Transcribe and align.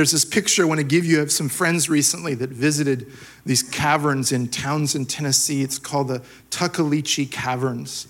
there's 0.00 0.12
this 0.12 0.24
picture 0.24 0.62
I 0.62 0.64
want 0.64 0.78
to 0.80 0.84
give 0.84 1.04
you. 1.04 1.18
Have 1.18 1.30
some 1.30 1.50
friends 1.50 1.90
recently 1.90 2.32
that 2.36 2.48
visited 2.48 3.12
these 3.44 3.62
caverns 3.62 4.32
in 4.32 4.48
Townsend, 4.48 5.10
Tennessee. 5.10 5.60
It's 5.60 5.78
called 5.78 6.08
the 6.08 6.22
Tuckaleechee 6.48 7.30
Caverns. 7.30 8.08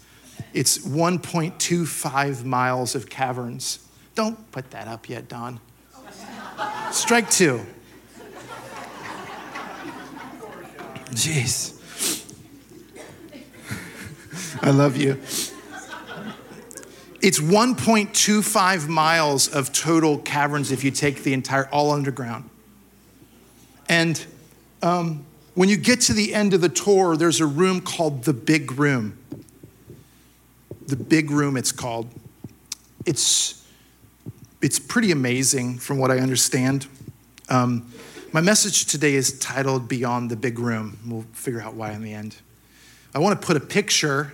It's 0.54 0.78
1.25 0.78 2.44
miles 2.44 2.94
of 2.94 3.10
caverns. 3.10 3.84
Don't 4.14 4.52
put 4.52 4.70
that 4.70 4.86
up 4.86 5.08
yet, 5.08 5.26
Don. 5.26 5.58
Strike 6.92 7.28
two. 7.28 7.66
Jeez. 11.06 11.76
I 14.62 14.70
love 14.70 14.96
you. 14.96 15.20
It's 17.22 17.38
1.25 17.38 18.88
miles 18.88 19.48
of 19.48 19.72
total 19.72 20.18
caverns 20.18 20.72
if 20.72 20.82
you 20.82 20.90
take 20.90 21.22
the 21.22 21.34
entire, 21.34 21.68
all 21.68 21.90
underground. 21.90 22.48
And 23.90 24.24
um, 24.82 25.26
when 25.54 25.68
you 25.68 25.76
get 25.76 26.00
to 26.02 26.14
the 26.14 26.32
end 26.32 26.54
of 26.54 26.62
the 26.62 26.70
tour, 26.70 27.18
there's 27.18 27.40
a 27.40 27.46
room 27.46 27.82
called 27.82 28.24
the 28.24 28.32
Big 28.32 28.72
Room. 28.72 29.18
The 30.86 30.96
Big 30.96 31.30
Room, 31.30 31.58
it's 31.58 31.72
called. 31.72 32.08
It's, 33.04 33.66
it's 34.62 34.78
pretty 34.78 35.10
amazing 35.10 35.78
from 35.78 35.98
what 35.98 36.10
I 36.10 36.20
understand. 36.20 36.86
Um, 37.50 37.92
my 38.32 38.40
message 38.40 38.86
today 38.86 39.14
is 39.14 39.38
titled 39.40 39.88
Beyond 39.88 40.30
the 40.30 40.36
Big 40.36 40.58
Room. 40.58 40.98
We'll 41.06 41.26
figure 41.32 41.60
out 41.60 41.74
why 41.74 41.92
in 41.92 42.02
the 42.02 42.14
end. 42.14 42.36
I 43.14 43.18
want 43.18 43.38
to 43.38 43.46
put 43.46 43.58
a 43.58 43.60
picture 43.60 44.32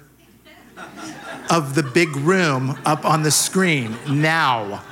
of 1.50 1.74
the 1.74 1.82
big 1.82 2.14
room 2.16 2.78
up 2.84 3.04
on 3.04 3.22
the 3.22 3.30
screen 3.30 3.96
now. 4.08 4.82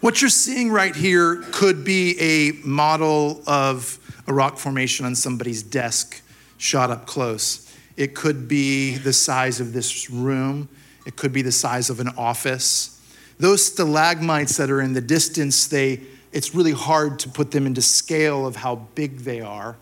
What 0.00 0.20
you're 0.20 0.30
seeing 0.30 0.70
right 0.70 0.94
here 0.94 1.42
could 1.52 1.84
be 1.84 2.16
a 2.20 2.52
model 2.64 3.42
of 3.46 3.98
a 4.28 4.32
rock 4.32 4.58
formation 4.58 5.06
on 5.06 5.14
somebody's 5.14 5.62
desk 5.62 6.22
shot 6.58 6.90
up 6.90 7.06
close. 7.06 7.74
It 7.96 8.14
could 8.14 8.46
be 8.46 8.96
the 8.96 9.12
size 9.12 9.58
of 9.58 9.72
this 9.72 10.10
room, 10.10 10.68
it 11.06 11.16
could 11.16 11.32
be 11.32 11.42
the 11.42 11.52
size 11.52 11.90
of 11.90 11.98
an 11.98 12.10
office. 12.16 13.00
Those 13.38 13.66
stalagmites 13.66 14.56
that 14.58 14.70
are 14.70 14.80
in 14.80 14.92
the 14.92 15.00
distance, 15.00 15.66
they, 15.66 16.02
it's 16.36 16.54
really 16.54 16.72
hard 16.72 17.18
to 17.20 17.30
put 17.30 17.50
them 17.50 17.66
into 17.66 17.80
scale 17.80 18.46
of 18.46 18.56
how 18.56 18.74
big 18.94 19.20
they 19.20 19.40
are. 19.40 19.74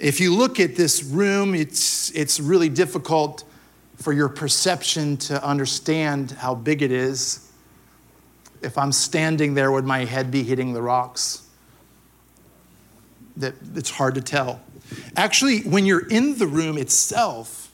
If 0.00 0.18
you 0.18 0.34
look 0.34 0.58
at 0.58 0.74
this 0.74 1.04
room, 1.04 1.54
it's, 1.54 2.10
it's 2.10 2.40
really 2.40 2.68
difficult 2.68 3.44
for 3.94 4.12
your 4.12 4.28
perception 4.28 5.16
to 5.18 5.40
understand 5.46 6.32
how 6.32 6.56
big 6.56 6.82
it 6.82 6.90
is. 6.90 7.52
If 8.62 8.76
I'm 8.76 8.90
standing 8.90 9.54
there, 9.54 9.70
would 9.70 9.84
my 9.84 10.04
head 10.04 10.32
be 10.32 10.42
hitting 10.42 10.72
the 10.72 10.82
rocks? 10.82 11.46
That 13.36 13.54
it's 13.76 13.90
hard 13.90 14.16
to 14.16 14.22
tell. 14.22 14.60
Actually, 15.16 15.60
when 15.60 15.86
you're 15.86 16.08
in 16.08 16.36
the 16.36 16.48
room 16.48 16.76
itself, 16.76 17.70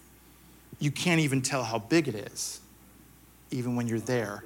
you 0.81 0.91
can't 0.91 1.23
even 1.23 1.41
tell 1.41 1.65
how 1.65 1.79
big 1.79 2.09
it 2.09 2.15
is, 2.15 2.61
even 3.51 3.75
when 3.75 3.89
you're 3.89 4.01
there 4.01 4.45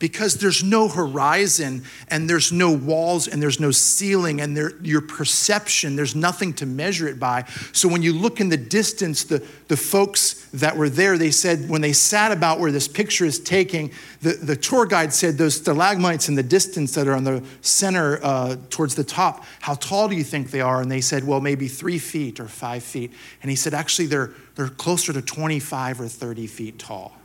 because 0.00 0.36
there's 0.36 0.64
no 0.64 0.88
horizon 0.88 1.84
and 2.08 2.28
there's 2.28 2.50
no 2.50 2.72
walls 2.72 3.28
and 3.28 3.40
there's 3.40 3.60
no 3.60 3.70
ceiling 3.70 4.40
and 4.40 4.56
there, 4.56 4.72
your 4.82 5.02
perception, 5.02 5.94
there's 5.94 6.16
nothing 6.16 6.54
to 6.54 6.66
measure 6.66 7.06
it 7.06 7.20
by. 7.20 7.44
So 7.72 7.86
when 7.86 8.02
you 8.02 8.14
look 8.14 8.40
in 8.40 8.48
the 8.48 8.56
distance, 8.56 9.24
the, 9.24 9.46
the 9.68 9.76
folks 9.76 10.46
that 10.54 10.76
were 10.76 10.88
there, 10.88 11.18
they 11.18 11.30
said 11.30 11.68
when 11.68 11.82
they 11.82 11.92
sat 11.92 12.32
about 12.32 12.58
where 12.58 12.72
this 12.72 12.88
picture 12.88 13.26
is 13.26 13.38
taking, 13.38 13.92
the, 14.22 14.32
the 14.32 14.56
tour 14.56 14.86
guide 14.86 15.12
said 15.12 15.36
those 15.36 15.56
stalagmites 15.56 16.30
in 16.30 16.34
the 16.34 16.42
distance 16.42 16.94
that 16.94 17.06
are 17.06 17.14
on 17.14 17.24
the 17.24 17.44
center 17.60 18.18
uh, 18.24 18.56
towards 18.70 18.94
the 18.94 19.04
top, 19.04 19.44
how 19.60 19.74
tall 19.74 20.08
do 20.08 20.16
you 20.16 20.24
think 20.24 20.50
they 20.50 20.62
are? 20.62 20.80
And 20.80 20.90
they 20.90 21.02
said, 21.02 21.26
well, 21.26 21.42
maybe 21.42 21.68
three 21.68 21.98
feet 21.98 22.40
or 22.40 22.48
five 22.48 22.82
feet. 22.82 23.12
And 23.42 23.50
he 23.50 23.56
said, 23.56 23.74
actually, 23.74 24.06
they're, 24.06 24.30
they're 24.54 24.68
closer 24.68 25.12
to 25.12 25.20
25 25.20 26.00
or 26.00 26.08
30 26.08 26.46
feet 26.46 26.78
tall. 26.78 27.19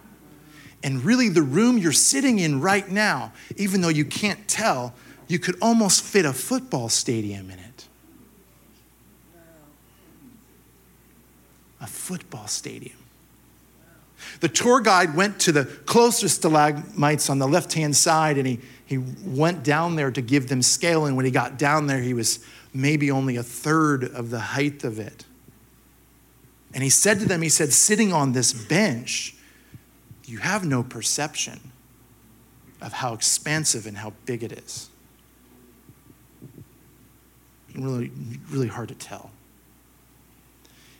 And 0.85 1.03
really, 1.03 1.29
the 1.29 1.41
room 1.41 1.79
you're 1.79 1.91
sitting 1.91 2.38
in 2.38 2.62
right 2.62 2.88
now, 2.88 3.34
even 3.57 3.81
though 3.81 3.90
you 3.90 4.06
can't 4.06 4.47
tell, 4.47 4.94
you 5.28 5.40
could 5.40 5.57
almost 5.59 6.03
fit 6.03 6.25
a 6.25 6.31
football 6.31 6.90
stadium 6.90 7.50
in 7.50 7.57
it. 7.57 7.88
A 11.81 11.88
football 11.88 12.46
stadium. 12.46 12.97
The 14.41 14.47
tour 14.47 14.79
guide 14.79 15.16
went 15.16 15.40
to 15.40 15.51
the 15.51 15.66
closest 15.66 16.35
stalagmites 16.35 17.31
on 17.31 17.40
the 17.40 17.47
left 17.47 17.73
hand 17.73 17.96
side 17.96 18.38
and 18.38 18.46
he, 18.46 18.59
he 18.85 19.00
went 19.25 19.63
down 19.63 19.96
there 19.96 20.12
to 20.12 20.22
give 20.22 20.50
them 20.50 20.62
scale. 20.62 21.07
And 21.07 21.16
when 21.16 21.25
he 21.25 21.31
got 21.31 21.57
down 21.57 21.88
there, 21.88 22.02
he 22.02 22.13
was 22.13 22.46
maybe 22.75 23.09
only 23.09 23.38
a 23.38 23.44
third 23.44 24.03
of 24.03 24.29
the 24.29 24.40
height 24.40 24.84
of 24.84 25.00
it. 25.00 25.25
And 26.75 26.84
he 26.84 26.91
said 26.91 27.19
to 27.22 27.25
them, 27.25 27.41
He 27.41 27.50
said, 27.50 27.73
sitting 27.73 28.13
on 28.13 28.34
this 28.34 28.53
bench, 28.53 29.34
you 30.28 30.40
have 30.40 30.66
no 30.66 30.84
perception 30.84 31.59
of 32.81 32.94
how 32.94 33.13
expansive 33.13 33.86
and 33.88 33.97
how 33.97 34.13
big 34.25 34.44
it 34.44 34.52
is. 34.52 34.90
Really, 37.75 38.12
really 38.50 38.68
hard 38.68 38.90
to 38.90 38.96
tell. 38.96 39.31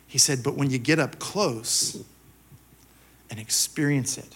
He 0.06 0.18
said, 0.18 0.42
but 0.42 0.54
when 0.54 0.70
you 0.70 0.78
get 0.78 0.98
up 0.98 1.18
close 1.18 2.02
and 3.30 3.40
experience 3.40 4.18
it, 4.18 4.34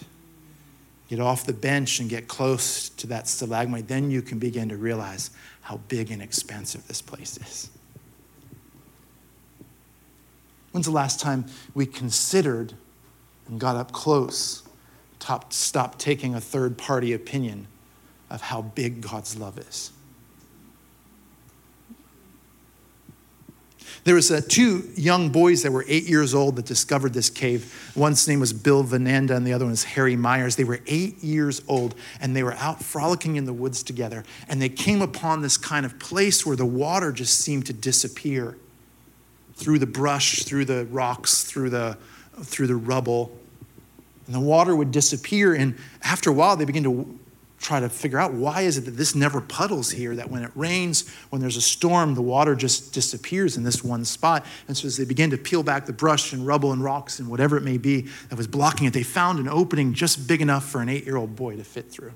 get 1.07 1.19
off 1.19 1.45
the 1.45 1.53
bench 1.53 1.99
and 1.99 2.09
get 2.09 2.27
close 2.27 2.89
to 2.89 3.07
that 3.07 3.27
stalagmite, 3.27 3.87
then 3.87 4.11
you 4.11 4.21
can 4.21 4.39
begin 4.39 4.69
to 4.69 4.77
realize 4.77 5.29
how 5.61 5.77
big 5.87 6.11
and 6.11 6.21
expansive 6.21 6.87
this 6.87 7.01
place 7.01 7.37
is. 7.37 7.69
When's 10.71 10.85
the 10.85 10.91
last 10.91 11.19
time 11.19 11.45
we 11.73 11.85
considered 11.85 12.73
and 13.47 13.59
got 13.59 13.75
up 13.75 13.91
close 13.91 14.63
top, 15.21 15.53
stop 15.53 15.97
taking 15.97 16.35
a 16.35 16.41
third 16.41 16.77
party 16.77 17.13
opinion 17.13 17.67
of 18.29 18.41
how 18.41 18.61
big 18.61 19.01
God's 19.01 19.37
love 19.37 19.57
is. 19.57 19.91
There 24.03 24.15
was 24.15 24.31
uh, 24.31 24.41
two 24.47 24.89
young 24.95 25.29
boys 25.29 25.61
that 25.61 25.71
were 25.71 25.85
eight 25.87 26.05
years 26.05 26.33
old 26.33 26.55
that 26.55 26.65
discovered 26.65 27.13
this 27.13 27.29
cave. 27.29 27.91
One's 27.95 28.27
name 28.27 28.39
was 28.39 28.51
Bill 28.51 28.83
Vananda 28.83 29.35
and 29.35 29.45
the 29.45 29.53
other 29.53 29.65
one 29.65 29.71
was 29.71 29.83
Harry 29.83 30.15
Myers. 30.15 30.55
They 30.55 30.63
were 30.63 30.79
eight 30.87 31.23
years 31.23 31.61
old 31.67 31.93
and 32.19 32.35
they 32.35 32.41
were 32.41 32.53
out 32.53 32.81
frolicking 32.81 33.35
in 33.35 33.45
the 33.45 33.53
woods 33.53 33.83
together. 33.83 34.23
And 34.49 34.59
they 34.59 34.69
came 34.69 35.03
upon 35.03 35.41
this 35.41 35.55
kind 35.55 35.85
of 35.85 35.99
place 35.99 36.45
where 36.45 36.55
the 36.55 36.65
water 36.65 37.11
just 37.11 37.39
seemed 37.39 37.67
to 37.67 37.73
disappear 37.73 38.57
through 39.53 39.77
the 39.77 39.85
brush, 39.85 40.43
through 40.43 40.65
the 40.65 40.85
rocks, 40.85 41.43
through 41.43 41.69
the, 41.69 41.97
through 42.43 42.67
the 42.67 42.75
rubble 42.75 43.37
and 44.25 44.35
the 44.35 44.39
water 44.39 44.75
would 44.75 44.91
disappear. 44.91 45.53
And 45.53 45.77
after 46.03 46.29
a 46.29 46.33
while, 46.33 46.55
they 46.55 46.65
begin 46.65 46.83
to 46.83 47.19
try 47.61 47.79
to 47.79 47.89
figure 47.89 48.19
out 48.19 48.33
why 48.33 48.61
is 48.61 48.77
it 48.77 48.85
that 48.85 48.91
this 48.91 49.13
never 49.13 49.39
puddles 49.39 49.91
here 49.91 50.15
that 50.15 50.31
when 50.31 50.43
it 50.43 50.51
rains 50.55 51.07
when 51.29 51.41
there's 51.41 51.57
a 51.57 51.61
storm 51.61 52.15
the 52.15 52.21
water 52.21 52.55
just 52.55 52.91
disappears 52.91 53.55
in 53.55 53.63
this 53.63 53.83
one 53.83 54.03
spot. 54.03 54.45
And 54.67 54.75
so 54.75 54.87
as 54.87 54.97
they 54.97 55.05
begin 55.05 55.29
to 55.29 55.37
peel 55.37 55.61
back 55.61 55.85
the 55.85 55.93
brush 55.93 56.33
and 56.33 56.45
rubble 56.45 56.71
and 56.71 56.83
rocks 56.83 57.19
and 57.19 57.29
whatever 57.29 57.57
it 57.57 57.61
may 57.63 57.77
be 57.77 58.07
that 58.29 58.35
was 58.35 58.47
blocking 58.47 58.87
it 58.87 58.93
they 58.93 59.03
found 59.03 59.39
an 59.39 59.47
opening 59.47 59.93
just 59.93 60.27
big 60.27 60.41
enough 60.41 60.65
for 60.67 60.81
an 60.81 60.89
eight-year-old 60.89 61.35
boy 61.35 61.55
to 61.55 61.63
fit 61.63 61.91
through. 61.91 62.13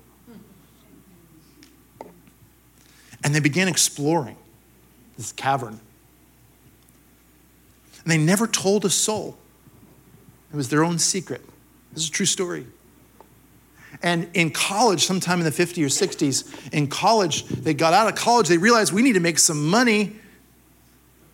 And 3.22 3.34
they 3.34 3.40
began 3.40 3.68
exploring 3.68 4.36
this 5.16 5.32
cavern. 5.32 5.80
And 8.02 8.12
they 8.12 8.18
never 8.18 8.46
told 8.46 8.84
a 8.84 8.90
soul. 8.90 9.36
It 10.52 10.56
was 10.56 10.68
their 10.68 10.84
own 10.84 10.98
secret 10.98 11.42
this 11.96 12.04
is 12.04 12.10
a 12.10 12.12
true 12.12 12.26
story. 12.26 12.66
And 14.02 14.28
in 14.34 14.50
college, 14.50 15.06
sometime 15.06 15.38
in 15.38 15.46
the 15.46 15.50
50s 15.50 15.82
or 15.82 16.06
60s, 16.06 16.70
in 16.70 16.88
college, 16.88 17.44
they 17.46 17.72
got 17.72 17.94
out 17.94 18.06
of 18.06 18.14
college, 18.14 18.48
they 18.48 18.58
realized 18.58 18.92
we 18.92 19.00
need 19.00 19.14
to 19.14 19.20
make 19.20 19.38
some 19.38 19.70
money. 19.70 20.14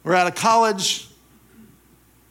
We're 0.04 0.14
out 0.14 0.28
of 0.28 0.36
college. 0.36 1.08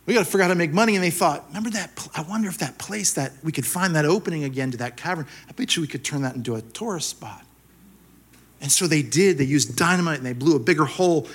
We 0.05 0.13
got 0.13 0.21
to 0.21 0.25
figure 0.25 0.43
out 0.43 0.47
how 0.47 0.53
to 0.53 0.57
make 0.57 0.71
money. 0.71 0.95
And 0.95 1.03
they 1.03 1.09
thought, 1.09 1.45
remember 1.49 1.71
that? 1.71 2.07
I 2.15 2.21
wonder 2.21 2.47
if 2.47 2.59
that 2.59 2.77
place 2.77 3.11
that 3.15 3.33
we 3.43 3.51
could 3.51 3.65
find 3.65 3.97
that 3.97 4.05
opening 4.05 4.45
again 4.45 4.71
to 4.71 4.77
that 4.77 4.95
cavern, 4.95 5.27
I 5.49 5.51
bet 5.51 5.75
you 5.75 5.81
we 5.81 5.87
could 5.89 6.05
turn 6.05 6.21
that 6.21 6.35
into 6.35 6.55
a 6.55 6.61
tourist 6.61 7.09
spot. 7.09 7.43
And 8.61 8.71
so 8.71 8.87
they 8.87 9.01
did. 9.01 9.39
They 9.39 9.43
used 9.43 9.75
dynamite 9.75 10.19
and 10.19 10.25
they 10.25 10.31
blew 10.31 10.55
a 10.55 10.59
bigger 10.59 10.85
hole 10.85 11.27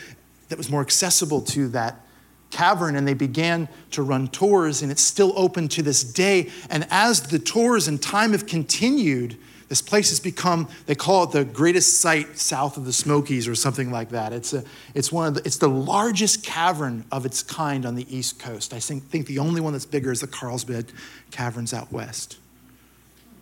that 0.49 0.57
was 0.57 0.71
more 0.71 0.81
accessible 0.81 1.43
to 1.43 1.69
that 1.69 2.06
cavern 2.51 2.97
and 2.97 3.07
they 3.07 3.15
began 3.15 3.69
to 3.93 4.03
run 4.03 4.29
tours, 4.29 4.83
and 4.83 4.91
it's 4.91 5.03
still 5.03 5.33
open 5.37 5.69
to 5.69 5.83
this 5.83 6.05
day. 6.05 6.51
And 6.71 6.87
as 6.91 7.23
the 7.23 7.39
tours 7.39 7.89
and 7.89 8.01
time 8.01 8.33
have 8.33 8.47
continued, 8.47 9.37
this 9.69 9.83
place 9.83 10.11
has 10.11 10.21
become, 10.21 10.69
they 10.87 10.95
call 10.95 11.25
it 11.25 11.33
the 11.33 11.45
greatest 11.45 12.01
site 12.01 12.39
south 12.39 12.77
of 12.77 12.85
the 12.85 12.93
Smokies 12.93 13.49
or 13.49 13.55
something 13.55 13.91
like 13.91 14.11
that. 14.11 14.33
It's, 14.33 14.53
a, 14.53 14.63
it's, 14.95 15.11
one 15.11 15.29
of 15.29 15.35
the, 15.35 15.43
it's 15.45 15.59
the 15.59 15.69
largest 15.69 16.45
cavern 16.45 17.05
of 17.11 17.27
its 17.27 17.43
kind 17.43 17.85
on 17.85 17.97
the 17.97 18.17
East 18.17 18.39
Coast. 18.39 18.73
I 18.73 18.79
think, 18.79 19.05
think 19.05 19.27
the 19.27 19.41
only 19.41 19.61
one 19.61 19.73
that's 19.73 19.87
bigger 19.87 20.13
is 20.13 20.21
the 20.21 20.29
Carlsbad 20.29 20.93
Caverns 21.33 21.75
out 21.75 21.91
west. 21.91 22.39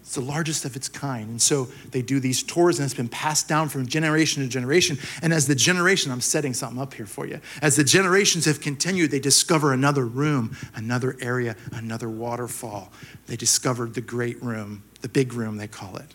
It's 0.05 0.17
the 0.17 0.21
largest 0.21 0.67
of 0.67 0.77
its 0.77 0.87
kind. 0.87 1.31
And 1.31 1.41
so 1.41 1.69
they 1.91 2.03
do 2.03 2.21
these 2.21 2.43
tours, 2.43 2.79
and 2.79 2.85
it's 2.85 2.93
been 2.93 3.09
passed 3.09 3.49
down 3.49 3.71
from 3.71 3.87
generation 3.87 4.43
to 4.43 4.49
generation. 4.51 4.99
And 5.23 5.33
as 5.33 5.47
the 5.47 5.55
generation, 5.55 6.13
I'm 6.13 6.21
setting 6.21 6.53
something 6.53 6.79
up 6.79 6.93
here 6.93 7.07
for 7.07 7.27
you, 7.27 7.41
as 7.63 7.77
the 7.77 7.85
generations 7.85 8.45
have 8.45 8.61
continued, 8.61 9.11
they 9.11 9.19
discover 9.19 9.73
another 9.73 10.05
room, 10.05 10.59
another 10.75 11.17
area, 11.23 11.57
another 11.73 12.11
waterfall. 12.11 12.93
They 13.29 13.37
discovered 13.37 13.95
the 13.95 14.03
great 14.03 14.43
room, 14.43 14.83
the 15.01 15.09
big 15.09 15.33
room, 15.33 15.57
they 15.57 15.69
call 15.69 15.97
it. 15.97 16.15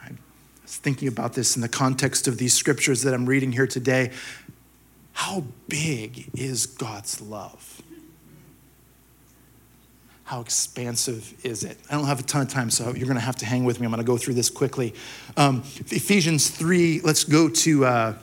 I 0.00 0.10
was 0.62 0.76
thinking 0.76 1.08
about 1.08 1.32
this 1.32 1.56
in 1.56 1.62
the 1.62 1.68
context 1.68 2.28
of 2.28 2.38
these 2.38 2.54
scriptures 2.54 3.02
that 3.02 3.12
I'm 3.12 3.26
reading 3.26 3.50
here 3.50 3.66
today. 3.66 4.12
How 5.14 5.42
big 5.66 6.30
is 6.32 6.66
God's 6.66 7.20
love? 7.20 7.82
How 10.30 10.40
expansive 10.40 11.34
is 11.44 11.64
it? 11.64 11.76
I 11.90 11.94
don't 11.96 12.04
have 12.04 12.20
a 12.20 12.22
ton 12.22 12.42
of 12.42 12.48
time, 12.48 12.70
so 12.70 12.94
you're 12.94 13.08
going 13.08 13.16
to 13.16 13.20
have 13.20 13.34
to 13.38 13.44
hang 13.44 13.64
with 13.64 13.80
me. 13.80 13.86
I'm 13.86 13.90
going 13.90 14.00
to 14.00 14.06
go 14.06 14.16
through 14.16 14.34
this 14.34 14.48
quickly. 14.48 14.94
Um, 15.36 15.64
Ephesians 15.88 16.48
3, 16.50 17.00
let's 17.00 17.24
go 17.24 17.48
to 17.48 17.84
uh, 17.84 18.14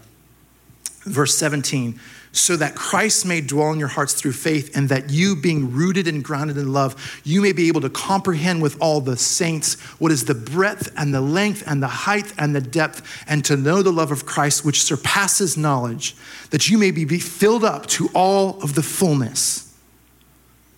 verse 1.01 1.37
17. 1.37 1.99
So 2.31 2.55
that 2.55 2.75
Christ 2.75 3.25
may 3.25 3.41
dwell 3.41 3.73
in 3.73 3.79
your 3.79 3.89
hearts 3.89 4.13
through 4.13 4.31
faith, 4.31 4.73
and 4.73 4.87
that 4.87 5.09
you, 5.09 5.35
being 5.35 5.73
rooted 5.73 6.07
and 6.07 6.23
grounded 6.23 6.57
in 6.57 6.71
love, 6.71 6.95
you 7.25 7.41
may 7.41 7.51
be 7.51 7.67
able 7.67 7.81
to 7.81 7.89
comprehend 7.89 8.61
with 8.61 8.81
all 8.81 9.01
the 9.01 9.17
saints 9.17 9.77
what 9.99 10.09
is 10.09 10.23
the 10.23 10.33
breadth 10.33 10.89
and 10.95 11.13
the 11.13 11.19
length 11.19 11.61
and 11.67 11.83
the 11.83 11.87
height 11.87 12.33
and 12.37 12.55
the 12.55 12.61
depth, 12.61 13.25
and 13.27 13.43
to 13.43 13.57
know 13.57 13.81
the 13.81 13.91
love 13.91 14.13
of 14.13 14.25
Christ, 14.25 14.63
which 14.63 14.81
surpasses 14.81 15.57
knowledge, 15.57 16.15
that 16.51 16.69
you 16.69 16.77
may 16.77 16.91
be 16.91 17.19
filled 17.19 17.65
up 17.65 17.85
to 17.87 18.09
all 18.15 18.61
of 18.63 18.75
the 18.75 18.81
fullness 18.81 19.77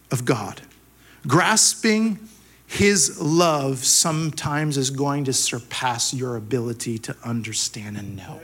of 0.10 0.26
God. 0.26 0.62
Grasping 1.28 2.20
his 2.68 3.20
love 3.20 3.84
sometimes 3.84 4.78
is 4.78 4.92
going 4.92 5.26
to 5.26 5.34
surpass 5.34 6.14
your 6.14 6.36
ability 6.36 7.00
to 7.00 7.16
understand 7.24 7.98
and 7.98 8.16
know. 8.16 8.40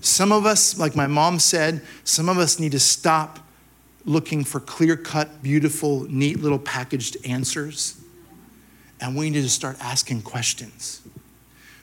Some 0.00 0.30
of 0.30 0.46
us, 0.46 0.78
like 0.78 0.94
my 0.94 1.06
mom 1.06 1.38
said, 1.38 1.82
some 2.04 2.28
of 2.28 2.38
us 2.38 2.60
need 2.60 2.72
to 2.72 2.78
stop 2.78 3.40
looking 4.04 4.44
for 4.44 4.60
clear 4.60 4.96
cut, 4.96 5.42
beautiful, 5.42 6.04
neat 6.04 6.40
little 6.40 6.58
packaged 6.58 7.16
answers. 7.26 8.00
And 9.00 9.16
we 9.16 9.30
need 9.30 9.42
to 9.42 9.50
start 9.50 9.76
asking 9.80 10.22
questions. 10.22 11.02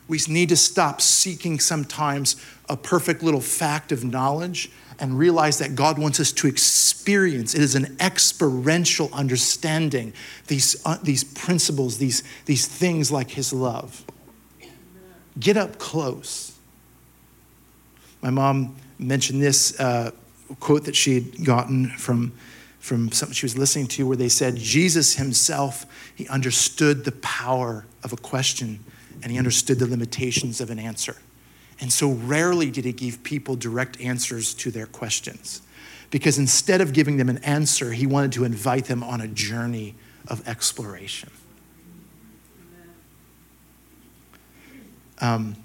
We 0.08 0.20
need 0.28 0.50
to 0.50 0.56
stop 0.56 1.02
seeking 1.02 1.60
sometimes 1.60 2.36
a 2.70 2.78
perfect 2.78 3.24
little 3.24 3.42
fact 3.42 3.92
of 3.92 4.04
knowledge 4.04 4.72
and 5.00 5.18
realize 5.18 5.60
that 5.60 5.76
God 5.76 5.98
wants 5.98 6.20
us 6.20 6.32
to 6.34 6.48
experience. 6.48 7.54
It 7.54 7.62
is 7.62 7.76
an 7.76 7.98
experiential 8.00 9.10
understanding 9.14 10.14
these, 10.48 10.82
uh, 10.86 10.98
these 11.04 11.24
principles, 11.24 11.98
these, 11.98 12.24
these 12.46 12.68
things 12.68 13.12
like 13.12 13.32
His 13.32 13.52
love. 13.52 14.04
Get 15.40 15.58
up 15.58 15.78
close. 15.78 16.58
My 18.22 18.30
mom 18.30 18.76
mentioned 18.98 19.42
this 19.42 19.80
uh, 19.80 20.12
quote 20.60 20.86
that 20.86 20.96
she 20.96 21.16
had 21.16 21.46
gotten 21.46 21.90
from, 21.90 22.32
from 22.80 23.12
something 23.12 23.34
she 23.34 23.46
was 23.46 23.58
listening 23.58 23.88
to 23.88 24.08
where 24.08 24.18
they 24.18 24.30
said, 24.30 24.56
Jesus 24.56 25.16
himself, 25.16 25.86
he 26.16 26.28
understood 26.28 27.04
the 27.04 27.12
power 27.12 27.86
of 28.04 28.14
a 28.14 28.18
question 28.18 28.84
and 29.22 29.32
he 29.32 29.38
understood 29.38 29.80
the 29.80 29.88
limitations 29.88 30.62
of 30.62 30.70
an 30.70 30.80
answer. 30.80 31.18
And 31.80 31.92
so 31.92 32.12
rarely 32.12 32.72
did 32.72 32.86
he 32.86 32.94
give 32.94 33.24
people 33.24 33.56
direct 33.56 34.00
answers 34.00 34.54
to 34.56 34.72
their 34.72 34.86
questions. 34.86 35.62
Because 36.10 36.38
instead 36.38 36.82
of 36.82 36.94
giving 36.94 37.18
them 37.18 37.30
an 37.30 37.40
answer, 37.40 37.92
he 37.92 38.08
wanted 38.08 38.32
to 38.34 38.44
invite 38.44 38.86
them 38.86 39.04
on 39.04 39.20
a 39.22 39.28
journey 39.28 39.96
of 40.28 40.48
exploration. 40.48 41.30
Um, 45.20 45.56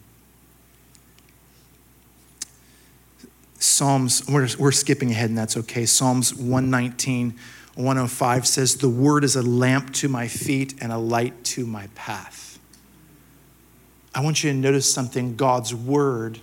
Psalms, 3.59 4.27
we're, 4.27 4.49
we're 4.59 4.73
skipping 4.73 5.11
ahead 5.11 5.29
and 5.29 5.39
that's 5.39 5.57
okay. 5.57 5.85
Psalms 5.85 6.35
119, 6.35 7.39
105 7.75 8.47
says, 8.47 8.77
The 8.77 8.89
word 8.89 9.23
is 9.23 9.37
a 9.37 9.43
lamp 9.43 9.93
to 9.95 10.09
my 10.09 10.29
feet 10.29 10.75
and 10.81 10.91
a 10.91 10.99
light 10.99 11.45
to 11.45 11.67
my 11.67 11.89
path. 11.95 12.40
I 14.15 14.21
want 14.23 14.43
you 14.43 14.51
to 14.51 14.57
notice 14.57 14.93
something 14.93 15.37
God's 15.37 15.75
word 15.75 16.41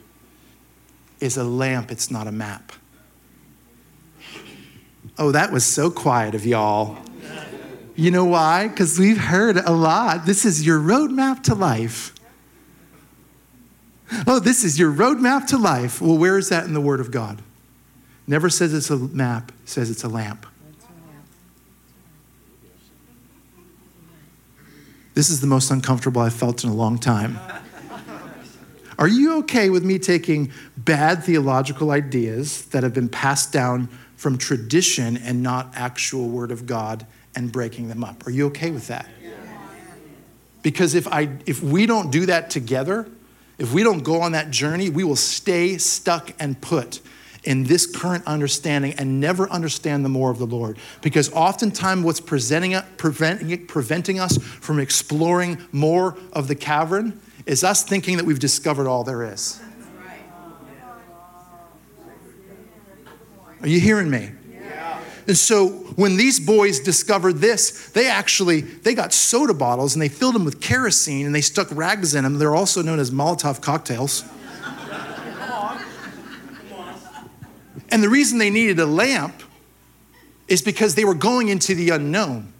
is 1.19 1.37
a 1.37 1.43
lamp, 1.43 1.91
it's 1.91 2.11
not 2.11 2.27
a 2.27 2.31
map. 2.31 2.71
Oh, 5.17 5.31
that 5.31 5.51
was 5.51 5.65
so 5.65 5.89
quiet 5.89 6.35
of 6.35 6.45
y'all. 6.45 6.97
You 7.95 8.11
know 8.11 8.25
why? 8.25 8.67
Because 8.67 8.99
we've 8.99 9.17
heard 9.17 9.57
a 9.57 9.71
lot. 9.71 10.25
This 10.25 10.45
is 10.45 10.65
your 10.65 10.79
roadmap 10.79 11.41
to 11.43 11.55
life. 11.55 12.13
Oh, 14.27 14.39
this 14.39 14.63
is 14.63 14.77
your 14.77 14.91
roadmap 14.91 15.47
to 15.47 15.57
life. 15.57 16.01
Well, 16.01 16.17
where 16.17 16.37
is 16.37 16.49
that 16.49 16.65
in 16.65 16.73
the 16.73 16.81
Word 16.81 16.99
of 16.99 17.11
God? 17.11 17.41
Never 18.27 18.49
says 18.49 18.73
it's 18.73 18.89
a 18.89 18.97
map, 18.97 19.51
says 19.65 19.89
it's 19.89 20.03
a 20.03 20.07
lamp. 20.07 20.45
This 25.17 25.31
is 25.31 25.41
the 25.41 25.47
most 25.47 25.71
uncomfortable 25.71 26.21
I've 26.21 26.35
felt 26.35 26.63
in 26.63 26.69
a 26.69 26.75
long 26.75 26.99
time. 26.99 27.39
Are 28.99 29.07
you 29.07 29.39
okay 29.39 29.71
with 29.71 29.83
me 29.83 29.97
taking 29.97 30.51
bad 30.77 31.23
theological 31.23 31.89
ideas 31.89 32.65
that 32.65 32.83
have 32.83 32.93
been 32.93 33.09
passed 33.09 33.51
down 33.51 33.89
from 34.15 34.37
tradition 34.37 35.17
and 35.17 35.41
not 35.41 35.71
actual 35.73 36.29
Word 36.29 36.51
of 36.51 36.67
God 36.67 37.07
and 37.35 37.51
breaking 37.51 37.87
them 37.87 38.03
up? 38.03 38.27
Are 38.27 38.29
you 38.29 38.45
okay 38.49 38.69
with 38.69 38.85
that? 38.89 39.09
Because 40.61 40.93
if, 40.93 41.07
I, 41.07 41.29
if 41.47 41.63
we 41.63 41.87
don't 41.87 42.11
do 42.11 42.27
that 42.27 42.51
together, 42.51 43.09
if 43.57 43.73
we 43.73 43.81
don't 43.81 44.03
go 44.03 44.21
on 44.21 44.33
that 44.33 44.51
journey, 44.51 44.91
we 44.91 45.03
will 45.03 45.15
stay 45.15 45.79
stuck 45.79 46.31
and 46.39 46.61
put 46.61 46.99
in 47.47 47.63
this 47.63 47.87
current 47.87 48.27
understanding 48.27 48.93
and 48.97 49.21
never 49.21 49.49
understand 49.49 50.03
the 50.03 50.09
more 50.09 50.29
of 50.29 50.37
the 50.37 50.45
Lord. 50.45 50.77
Because 51.01 51.31
oftentimes, 51.31 52.03
what's 52.03 52.19
presenting, 52.19 52.77
preventing, 52.97 53.65
preventing 53.67 54.19
us 54.19 54.37
from 54.37 54.79
exploring 54.79 55.65
more 55.71 56.17
of 56.33 56.49
the 56.49 56.55
cavern 56.55 57.19
is 57.45 57.63
us 57.63 57.83
thinking 57.83 58.17
that 58.17 58.25
we've 58.25 58.37
discovered 58.37 58.85
all 58.85 59.05
there 59.05 59.23
is. 59.23 59.61
Are 63.61 63.67
you 63.67 63.79
hearing 63.79 64.09
me? 64.09 64.31
And 65.25 65.37
so 65.37 65.67
when 65.97 66.15
these 66.15 66.39
boys 66.39 66.79
discovered 66.79 67.37
this, 67.37 67.89
they 67.89 68.07
actually 68.09 68.61
they 68.61 68.93
got 68.93 69.13
soda 69.13 69.53
bottles 69.53 69.93
and 69.93 70.01
they 70.01 70.09
filled 70.09 70.35
them 70.35 70.45
with 70.45 70.61
kerosene 70.61 71.25
and 71.25 71.35
they 71.35 71.41
stuck 71.41 71.67
rags 71.71 72.13
in 72.13 72.23
them. 72.23 72.39
They're 72.39 72.55
also 72.55 72.81
known 72.81 72.99
as 72.99 73.11
Molotov 73.11 73.61
cocktails. 73.61 74.23
And 77.89 78.03
the 78.03 78.09
reason 78.09 78.37
they 78.37 78.49
needed 78.49 78.79
a 78.79 78.85
lamp 78.85 79.43
is 80.47 80.61
because 80.61 80.95
they 80.95 81.05
were 81.05 81.13
going 81.13 81.49
into 81.49 81.75
the 81.75 81.89
unknown. 81.89 82.53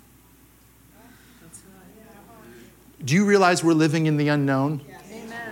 Do 3.03 3.13
you 3.13 3.25
realize 3.25 3.63
we're 3.63 3.73
living 3.73 4.05
in 4.05 4.17
the 4.17 4.27
unknown? 4.29 4.81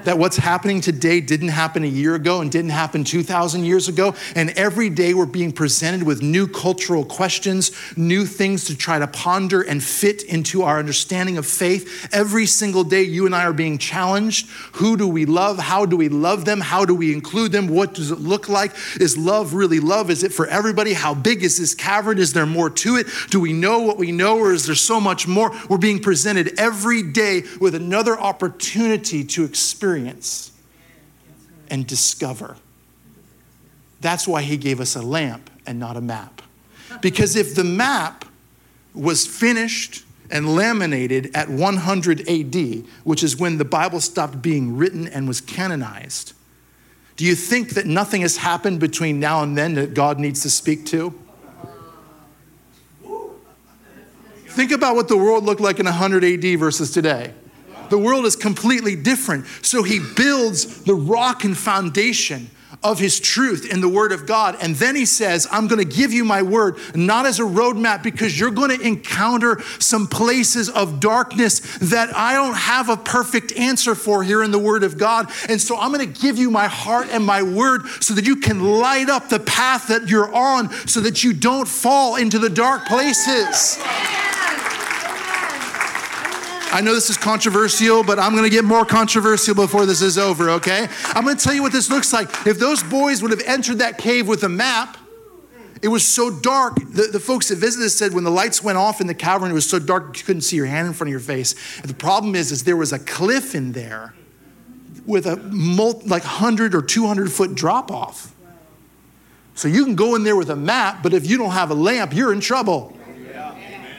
That 0.06 0.18
what's 0.18 0.38
happening 0.38 0.82
today 0.82 1.20
didn't 1.20 1.50
happen 1.50 1.84
a 1.84 1.88
year 1.88 2.16
ago 2.16 2.42
and 2.42 2.52
didn't 2.52 2.72
happen 2.72 3.04
2,000 3.04 3.66
years 3.66 3.88
ago. 3.88 4.16
And 4.36 4.52
every 4.52 4.90
day 4.90 5.14
we're 5.14 5.26
being 5.26 5.52
presented 5.52 6.04
with 6.04 6.22
new 6.22 6.48
cultural 6.48 7.04
questions, 7.04 7.72
new 7.98 8.26
things 8.26 8.66
to 8.66 8.78
try 8.78 9.00
to 9.00 9.08
ponder 9.08 9.62
and 9.62 9.84
fit 9.84 10.24
into 10.24 10.64
our 10.64 10.80
understanding 10.80 11.38
of 11.38 11.46
faith. 11.46 12.08
Every 12.14 12.46
single 12.46 12.84
day, 12.84 13.04
you 13.04 13.26
and 13.26 13.36
I 13.36 13.46
are 13.46 13.54
being 13.54 13.78
challenged. 13.78 14.48
Who 14.74 14.96
do 14.96 15.08
we 15.08 15.26
love? 15.26 15.58
How 15.58 15.86
do 15.86 15.98
we 15.98 16.10
love 16.10 16.46
them? 16.46 16.62
How 16.62 16.86
do 16.86 16.94
we 16.94 17.12
include 17.12 17.52
them? 17.52 17.68
What 17.68 17.94
does 17.94 18.12
it 18.12 18.20
look 18.20 18.48
like? 18.48 18.74
Is 19.00 19.18
love 19.18 19.54
really 19.54 19.80
love? 19.80 20.10
Is 20.10 20.24
it 20.24 20.32
for 20.32 20.48
everybody? 20.48 20.94
How 20.94 21.14
big 21.14 21.44
is 21.44 21.58
this 21.58 21.74
cavern? 21.74 22.20
Is 22.20 22.34
there 22.34 22.46
more 22.46 22.70
to 22.70 22.98
it? 22.98 23.08
Do 23.32 23.40
we 23.40 23.54
know 23.54 23.80
what 23.80 23.98
we 23.98 24.12
know, 24.12 24.38
or 24.38 24.54
is 24.54 24.68
there 24.68 24.76
so 24.76 25.02
much 25.02 25.28
more? 25.28 25.52
We're 25.68 25.78
being 25.78 26.00
presented 26.00 26.60
every 26.60 27.02
day 27.02 27.44
with 27.60 27.74
another 27.74 28.18
opportunity 28.20 29.24
to 29.24 29.44
experience 29.44 29.95
experience 29.96 30.52
and 31.70 31.88
discover. 31.88 32.58
That's 34.02 34.28
why 34.28 34.42
he 34.42 34.58
gave 34.58 34.80
us 34.80 34.96
a 34.96 35.02
lamp 35.02 35.50
and 35.66 35.80
not 35.80 35.98
a 35.98 36.02
map. 36.02 36.42
Because 37.02 37.36
if 37.36 37.56
the 37.56 37.64
map 37.64 38.26
was 38.94 39.26
finished 39.26 40.04
and 40.30 40.56
laminated 40.56 41.36
at 41.36 41.50
100 41.50 42.30
AD, 42.30 42.86
which 43.04 43.24
is 43.24 43.38
when 43.38 43.58
the 43.58 43.66
Bible 43.66 44.00
stopped 44.00 44.42
being 44.42 44.78
written 44.78 45.08
and 45.08 45.28
was 45.28 45.42
canonized, 45.42 46.34
do 47.16 47.26
you 47.26 47.36
think 47.36 47.72
that 47.72 47.86
nothing 47.86 48.22
has 48.22 48.38
happened 48.38 48.80
between 48.80 49.20
now 49.20 49.42
and 49.42 49.58
then 49.58 49.76
that 49.76 49.94
God 49.94 50.20
needs 50.20 50.42
to 50.42 50.50
speak 50.50 50.86
to? 50.88 51.14
Think 54.48 54.72
about 54.72 54.96
what 54.96 55.08
the 55.08 55.18
world 55.18 55.44
looked 55.44 55.62
like 55.62 55.80
in 55.80 55.86
100 55.86 56.24
AD 56.24 56.60
versus 56.60 56.92
today. 56.92 57.34
The 57.90 57.98
world 57.98 58.26
is 58.26 58.36
completely 58.36 58.96
different. 58.96 59.46
So 59.62 59.84
he 59.84 60.00
builds 60.16 60.84
the 60.84 60.96
rock 60.96 61.44
and 61.44 61.58
foundation 61.58 62.50
of 62.84 63.00
his 63.00 63.20
truth 63.20 63.72
in 63.72 63.82
the 63.82 63.90
word 63.90 64.12
of 64.12 64.28
God. 64.28 64.58
And 64.62 64.76
then 64.76 64.96
he 64.96 65.06
says, 65.06 65.48
I'm 65.52 65.68
going 65.68 65.80
to 65.80 65.96
give 65.96 66.14
you 66.14 66.24
my 66.24 66.44
word, 66.44 66.78
not 66.94 67.26
as 67.26 67.40
a 67.40 67.44
roadmap, 67.44 68.04
because 68.04 68.40
you're 68.40 68.52
going 68.52 68.78
to 68.78 68.86
encounter 68.86 69.60
some 69.80 70.06
places 70.06 70.70
of 70.70 71.00
darkness 71.00 71.78
that 71.80 72.16
I 72.16 72.34
don't 72.34 72.56
have 72.56 72.90
a 72.90 72.98
perfect 72.98 73.54
answer 73.54 73.96
for 73.96 74.24
here 74.24 74.44
in 74.44 74.52
the 74.52 74.60
word 74.60 74.84
of 74.84 75.00
God. 75.00 75.32
And 75.50 75.60
so 75.60 75.78
I'm 75.78 75.92
going 75.92 76.14
to 76.14 76.22
give 76.22 76.38
you 76.38 76.52
my 76.52 76.68
heart 76.68 77.08
and 77.10 77.26
my 77.26 77.42
word 77.42 77.88
so 78.02 78.14
that 78.14 78.26
you 78.26 78.36
can 78.36 78.64
light 78.64 79.10
up 79.10 79.30
the 79.30 79.40
path 79.40 79.88
that 79.88 80.08
you're 80.08 80.34
on 80.34 80.72
so 80.88 81.00
that 81.02 81.24
you 81.24 81.34
don't 81.34 81.68
fall 81.68 82.16
into 82.16 82.38
the 82.38 82.50
dark 82.50 82.86
places. 82.86 83.80
I 86.76 86.82
know 86.82 86.94
this 86.94 87.10
is 87.10 87.16
controversial, 87.16 88.04
but 88.04 88.20
I'm 88.20 88.36
to 88.36 88.50
get 88.50 88.66
more 88.66 88.84
controversial 88.84 89.56
before 89.56 89.86
this 89.86 90.02
is 90.02 90.18
over, 90.18 90.50
okay? 90.50 90.90
I'm 91.06 91.26
to 91.26 91.42
tell 91.42 91.54
you 91.54 91.62
what 91.62 91.72
this 91.72 91.90
looks 91.90 92.12
like. 92.12 92.28
If 92.46 92.60
those 92.60 92.84
boys 92.84 93.22
would 93.22 93.32
have 93.32 93.42
entered 93.46 93.80
that 93.80 93.98
cave 93.98 94.28
with 94.28 94.44
a 94.44 94.50
map, 94.50 94.98
it 95.82 95.88
was 95.88 96.06
so 96.06 96.30
dark. 96.30 96.76
The, 96.76 97.08
the 97.14 97.20
folks 97.22 97.48
that 97.48 97.60
visited 97.60 97.92
said 97.92 98.14
when 98.14 98.26
the 98.26 98.30
lights 98.30 98.62
went 98.62 98.78
off 98.78 99.00
in 99.00 99.08
the 99.08 99.14
cavern, 99.14 99.52
it 99.52 99.54
was 99.54 99.70
so 99.70 99.80
dark 99.80 100.18
you 100.18 100.26
couldn't 100.26 100.42
see 100.42 100.58
your 100.58 100.66
hand 100.66 100.86
in 100.86 100.92
front 100.92 101.08
of 101.08 101.12
your 101.12 101.22
face. 101.22 101.56
And 101.80 101.90
the 101.90 101.94
problem 101.94 102.36
is, 102.36 102.52
is 102.52 102.66
there 102.66 102.76
was 102.76 102.92
a 102.92 103.00
cliff 103.00 103.56
in 103.56 103.72
there 103.72 104.14
with 105.06 105.28
a 105.28 105.38
multi, 105.38 106.06
like 106.10 106.24
100 106.24 106.76
or 106.76 106.82
200 106.82 107.32
foot 107.32 107.56
drop 107.56 107.90
off. 107.90 108.36
So 109.54 109.70
you 109.70 109.86
can 109.86 109.96
go 109.96 110.16
in 110.16 110.26
there 110.26 110.36
with 110.36 110.50
a 110.50 110.58
map, 110.58 111.04
but 111.04 111.14
if 111.14 111.26
you 111.26 111.38
don't 111.38 111.52
have 111.52 111.72
a 111.72 111.76
lamp, 111.76 112.14
you're 112.14 112.34
in 112.34 112.42
trouble. 112.42 112.95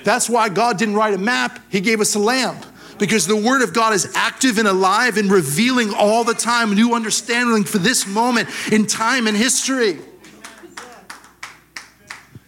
That's 0.07 0.31
why 0.31 0.49
God 0.51 0.79
didn't 0.79 0.95
write 0.95 1.15
a 1.15 1.19
map, 1.19 1.59
He 1.69 1.81
gave 1.81 2.01
us 2.01 2.15
a 2.15 2.21
lamp. 2.21 2.65
Because 2.97 3.27
the 3.27 3.37
Word 3.37 3.61
of 3.61 3.75
God 3.75 3.93
is 3.93 4.11
active 4.15 4.57
and 4.57 4.69
alive 4.69 5.17
and 5.17 5.29
revealing 5.29 5.93
all 5.93 6.23
the 6.23 6.33
time 6.33 6.73
new 6.73 6.95
understanding 6.95 7.65
for 7.65 7.79
this 7.79 8.07
moment 8.07 8.49
in 8.71 8.87
time 8.87 9.27
and 9.27 9.37
history. 9.37 9.99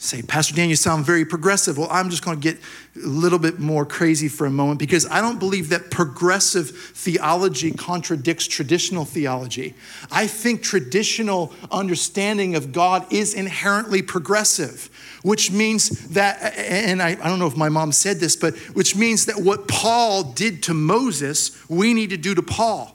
Say, 0.01 0.23
Pastor 0.23 0.55
Dan, 0.55 0.69
you 0.69 0.77
sound 0.77 1.05
very 1.05 1.25
progressive. 1.25 1.77
Well, 1.77 1.89
I'm 1.91 2.09
just 2.09 2.25
going 2.25 2.41
to 2.41 2.43
get 2.43 2.61
a 2.97 3.07
little 3.07 3.39
bit 3.39 3.59
more 3.59 3.85
crazy 3.85 4.29
for 4.29 4.47
a 4.47 4.51
moment 4.51 4.79
because 4.79 5.07
I 5.11 5.21
don't 5.21 5.41
believe 5.41 5.71
that 5.71 5.91
progressive 5.91 6.71
theology 6.71 7.73
contradicts 7.73 8.47
traditional 8.47 9.05
theology. 9.05 9.75
I 10.11 10.29
think 10.29 10.63
traditional 10.63 11.53
understanding 11.73 12.55
of 12.55 12.73
God 12.73 13.13
is 13.13 13.35
inherently 13.35 14.03
progressive 14.03 14.89
which 15.23 15.51
means 15.51 16.09
that, 16.11 16.57
and 16.57 17.03
I, 17.03 17.11
I 17.11 17.29
don't 17.29 17.39
know 17.39 17.47
if 17.47 17.57
my 17.57 17.69
mom 17.69 17.93
said 17.93 18.19
this, 18.19 18.37
but 18.37 18.57
which 18.75 18.95
means 18.97 19.27
that 19.27 19.37
what 19.37 19.69
Paul 19.69 20.33
did 20.33 20.63
to 20.65 20.75
Moses, 20.75 21.69
we 21.69 21.95
need 21.95 22.11
to 22.11 22.17
do 22.17 22.35
to 22.35 22.43
Paul. 22.43 22.95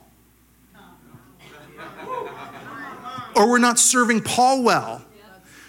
Or 3.36 3.50
we're 3.50 3.58
not 3.58 3.78
serving 3.78 4.22
Paul 4.22 4.62
well. 4.62 5.04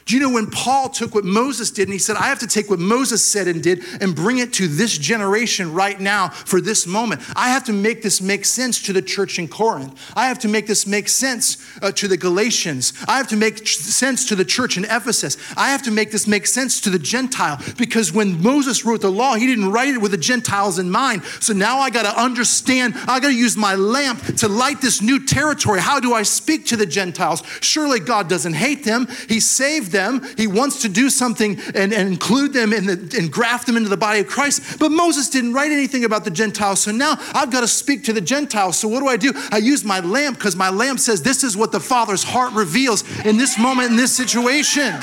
Do 0.05 0.13
you 0.13 0.21
know 0.21 0.29
when 0.29 0.51
Paul 0.51 0.89
took 0.89 1.15
what 1.15 1.25
Moses 1.25 1.71
did 1.71 1.87
and 1.87 1.93
he 1.93 1.97
said, 1.97 2.15
I 2.15 2.27
have 2.27 2.37
to 2.39 2.47
take 2.47 2.69
what 2.69 2.77
Moses 2.77 3.25
said 3.25 3.47
and 3.47 3.63
did 3.63 3.83
and 4.01 4.15
bring 4.15 4.37
it 4.37 4.53
to 4.53 4.67
this 4.67 4.95
generation 4.95 5.73
right 5.73 5.99
now 5.99 6.29
for 6.29 6.61
this 6.61 6.85
moment? 6.85 7.23
I 7.35 7.49
have 7.49 7.63
to 7.63 7.73
make 7.73 8.03
this 8.03 8.21
make 8.21 8.45
sense 8.45 8.83
to 8.83 8.93
the 8.93 9.01
church 9.01 9.39
in 9.39 9.47
Corinth. 9.47 9.99
I 10.15 10.27
have 10.27 10.37
to 10.39 10.47
make 10.47 10.67
this 10.67 10.85
make 10.85 11.09
sense 11.09 11.57
uh, 11.81 11.91
to 11.93 12.07
the 12.07 12.17
Galatians. 12.17 12.93
I 13.07 13.17
have 13.17 13.27
to 13.29 13.35
make 13.35 13.67
sense 13.67 14.27
to 14.27 14.35
the 14.35 14.45
church 14.45 14.77
in 14.77 14.85
Ephesus. 14.85 15.37
I 15.57 15.69
have 15.69 15.81
to 15.83 15.91
make 15.91 16.11
this 16.11 16.27
make 16.27 16.45
sense 16.45 16.79
to 16.81 16.91
the 16.91 16.99
Gentile 16.99 17.59
because 17.75 18.13
when 18.13 18.43
Moses 18.43 18.85
wrote 18.85 19.01
the 19.01 19.11
law, 19.11 19.33
he 19.33 19.47
didn't 19.47 19.71
write 19.71 19.95
it 19.95 20.01
with 20.01 20.11
the 20.11 20.17
Gentiles 20.17 20.77
in 20.77 20.91
mind. 20.91 21.23
So 21.39 21.51
now 21.51 21.79
I 21.79 21.89
got 21.89 22.03
to 22.03 22.21
understand, 22.21 22.93
I 23.07 23.19
got 23.19 23.29
to 23.29 23.35
use 23.35 23.57
my 23.57 23.73
lamp 23.73 24.23
to 24.37 24.47
light 24.47 24.81
this 24.81 25.01
new 25.01 25.25
territory. 25.25 25.81
How 25.81 25.99
do 25.99 26.13
I 26.13 26.21
speak 26.21 26.67
to 26.67 26.77
the 26.77 26.85
Gentiles? 26.85 27.41
Surely 27.61 27.99
God 27.99 28.29
doesn't 28.29 28.53
hate 28.53 28.83
them, 28.83 29.07
He 29.27 29.39
saved 29.39 29.93
them. 29.93 29.94
He 30.37 30.47
wants 30.47 30.81
to 30.81 30.89
do 30.89 31.09
something 31.09 31.59
and, 31.73 31.93
and 31.93 32.09
include 32.09 32.53
them 32.53 32.73
in 32.73 32.85
the, 32.85 33.15
and 33.17 33.31
graft 33.31 33.65
them 33.65 33.77
into 33.77 33.89
the 33.89 33.97
body 33.97 34.19
of 34.19 34.27
Christ. 34.27 34.79
But 34.79 34.89
Moses 34.89 35.29
didn't 35.29 35.53
write 35.53 35.71
anything 35.71 36.05
about 36.05 36.25
the 36.25 36.31
Gentiles. 36.31 36.81
So 36.81 36.91
now 36.91 37.15
I've 37.33 37.51
got 37.51 37.61
to 37.61 37.67
speak 37.67 38.03
to 38.05 38.13
the 38.13 38.21
Gentiles. 38.21 38.77
So 38.77 38.87
what 38.87 38.99
do 38.99 39.07
I 39.07 39.17
do? 39.17 39.31
I 39.51 39.57
use 39.57 39.83
my 39.83 39.99
lamp 39.99 40.37
because 40.37 40.55
my 40.55 40.69
lamp 40.69 40.99
says 40.99 41.21
this 41.21 41.43
is 41.43 41.55
what 41.55 41.71
the 41.71 41.79
Father's 41.79 42.23
heart 42.23 42.53
reveals 42.53 43.03
in 43.25 43.37
this 43.37 43.57
moment, 43.57 43.91
in 43.91 43.97
this 43.97 44.15
situation. 44.15 44.93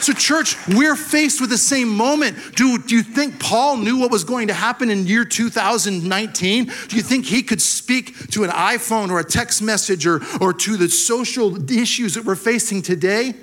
So, 0.00 0.12
church, 0.12 0.56
we're 0.68 0.94
faced 0.94 1.40
with 1.40 1.50
the 1.50 1.58
same 1.58 1.88
moment. 1.88 2.36
Do, 2.54 2.78
do 2.78 2.94
you 2.94 3.02
think 3.02 3.40
Paul 3.40 3.78
knew 3.78 3.98
what 3.98 4.10
was 4.10 4.24
going 4.24 4.48
to 4.48 4.54
happen 4.54 4.90
in 4.90 5.06
year 5.06 5.24
2019? 5.24 6.64
Do 6.88 6.96
you 6.96 7.02
think 7.02 7.24
he 7.24 7.42
could 7.42 7.62
speak 7.62 8.30
to 8.30 8.44
an 8.44 8.50
iPhone 8.50 9.10
or 9.10 9.20
a 9.20 9.24
text 9.24 9.62
message 9.62 10.06
or, 10.06 10.20
or 10.40 10.52
to 10.52 10.76
the 10.76 10.88
social 10.88 11.70
issues 11.70 12.14
that 12.14 12.24
we're 12.24 12.36
facing 12.36 12.82
today? 12.82 13.34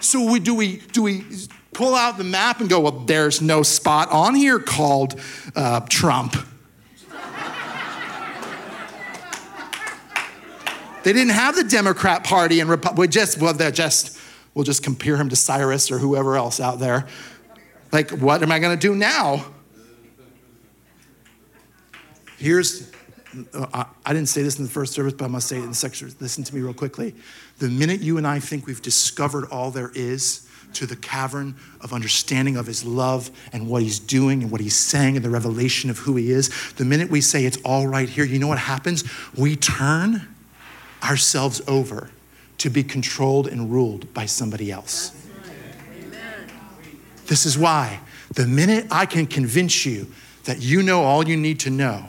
So 0.00 0.30
we, 0.30 0.40
do 0.40 0.54
we 0.54 0.76
do 0.92 1.02
we 1.02 1.24
pull 1.72 1.94
out 1.94 2.16
the 2.16 2.24
map 2.24 2.60
and 2.60 2.70
go, 2.70 2.80
well, 2.80 2.92
there's 2.92 3.42
no 3.42 3.62
spot 3.62 4.10
on 4.10 4.34
here 4.34 4.58
called 4.58 5.20
uh, 5.54 5.80
Trump. 5.88 6.34
they 11.04 11.12
didn't 11.12 11.34
have 11.34 11.54
the 11.54 11.64
Democrat 11.64 12.24
Party 12.24 12.60
and 12.60 12.70
Republic. 12.70 13.10
Just 13.10 13.38
well, 13.38 13.52
they're 13.52 13.70
just 13.70 14.15
we'll 14.56 14.64
just 14.64 14.82
compare 14.82 15.16
him 15.16 15.28
to 15.28 15.36
Cyrus 15.36 15.92
or 15.92 15.98
whoever 15.98 16.34
else 16.34 16.58
out 16.60 16.80
there. 16.80 17.06
Like, 17.92 18.10
what 18.10 18.42
am 18.42 18.50
I 18.50 18.58
going 18.58 18.76
to 18.76 18.80
do 18.80 18.96
now? 18.96 19.44
Here's 22.38 22.90
uh, 23.52 23.84
I 24.06 24.14
didn't 24.14 24.30
say 24.30 24.42
this 24.42 24.58
in 24.58 24.64
the 24.64 24.70
first 24.70 24.94
service, 24.94 25.12
but 25.12 25.26
I 25.26 25.28
must 25.28 25.46
say 25.46 25.58
it 25.58 25.62
in 25.62 25.68
the 25.68 25.74
second. 25.74 26.16
Listen 26.20 26.42
to 26.42 26.54
me 26.54 26.62
real 26.62 26.72
quickly. 26.72 27.14
The 27.58 27.68
minute 27.68 28.00
you 28.00 28.16
and 28.16 28.26
I 28.26 28.40
think 28.40 28.66
we've 28.66 28.80
discovered 28.80 29.44
all 29.50 29.70
there 29.70 29.92
is 29.94 30.48
to 30.72 30.86
the 30.86 30.96
cavern 30.96 31.54
of 31.82 31.92
understanding 31.92 32.56
of 32.56 32.66
his 32.66 32.82
love 32.82 33.30
and 33.52 33.68
what 33.68 33.82
he's 33.82 33.98
doing 33.98 34.42
and 34.42 34.50
what 34.50 34.62
he's 34.62 34.76
saying 34.76 35.16
and 35.16 35.24
the 35.24 35.28
revelation 35.28 35.90
of 35.90 35.98
who 35.98 36.16
he 36.16 36.30
is, 36.30 36.72
the 36.74 36.84
minute 36.84 37.10
we 37.10 37.20
say 37.20 37.44
it's 37.44 37.58
all 37.62 37.86
right 37.86 38.08
here, 38.08 38.24
you 38.24 38.38
know 38.38 38.48
what 38.48 38.58
happens? 38.58 39.04
We 39.36 39.54
turn 39.54 40.26
ourselves 41.02 41.60
over 41.68 42.10
to 42.58 42.70
be 42.70 42.82
controlled 42.82 43.46
and 43.46 43.70
ruled 43.70 44.12
by 44.14 44.26
somebody 44.26 44.70
else. 44.70 45.12
This 47.26 47.44
is 47.44 47.58
why 47.58 48.00
the 48.32 48.46
minute 48.46 48.86
I 48.90 49.06
can 49.06 49.26
convince 49.26 49.84
you 49.86 50.06
that 50.44 50.60
you 50.60 50.82
know 50.82 51.02
all 51.02 51.26
you 51.26 51.36
need 51.36 51.60
to 51.60 51.70
know, 51.70 52.08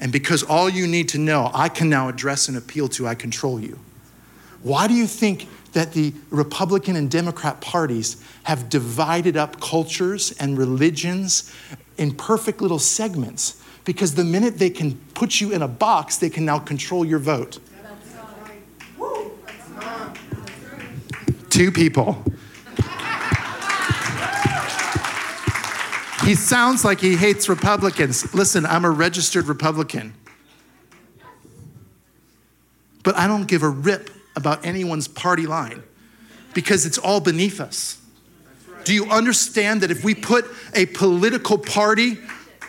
and 0.00 0.12
because 0.12 0.42
all 0.42 0.68
you 0.68 0.86
need 0.86 1.08
to 1.10 1.18
know, 1.18 1.50
I 1.54 1.68
can 1.68 1.88
now 1.88 2.08
address 2.08 2.48
and 2.48 2.56
appeal 2.56 2.88
to, 2.88 3.06
I 3.06 3.14
control 3.14 3.60
you. 3.60 3.78
Why 4.62 4.86
do 4.86 4.94
you 4.94 5.06
think 5.06 5.48
that 5.72 5.92
the 5.92 6.12
Republican 6.30 6.96
and 6.96 7.10
Democrat 7.10 7.60
parties 7.60 8.22
have 8.44 8.68
divided 8.68 9.36
up 9.36 9.60
cultures 9.60 10.32
and 10.38 10.58
religions 10.58 11.52
in 11.96 12.12
perfect 12.14 12.60
little 12.60 12.78
segments? 12.78 13.62
Because 13.84 14.14
the 14.14 14.24
minute 14.24 14.58
they 14.58 14.70
can 14.70 14.96
put 15.14 15.40
you 15.40 15.52
in 15.52 15.62
a 15.62 15.68
box, 15.68 16.18
they 16.18 16.30
can 16.30 16.44
now 16.44 16.58
control 16.58 17.04
your 17.04 17.18
vote. 17.18 17.58
Two 21.52 21.70
people. 21.70 22.24
He 26.24 26.34
sounds 26.34 26.82
like 26.82 26.98
he 26.98 27.14
hates 27.14 27.46
Republicans. 27.46 28.34
Listen, 28.34 28.64
I'm 28.64 28.86
a 28.86 28.90
registered 28.90 29.44
Republican. 29.44 30.14
But 33.02 33.16
I 33.16 33.26
don't 33.26 33.46
give 33.46 33.62
a 33.62 33.68
rip 33.68 34.08
about 34.34 34.64
anyone's 34.64 35.08
party 35.08 35.46
line 35.46 35.82
because 36.54 36.86
it's 36.86 36.96
all 36.96 37.20
beneath 37.20 37.60
us. 37.60 38.00
Do 38.84 38.94
you 38.94 39.10
understand 39.10 39.82
that 39.82 39.90
if 39.90 40.02
we 40.02 40.14
put 40.14 40.46
a 40.74 40.86
political 40.86 41.58
party 41.58 42.16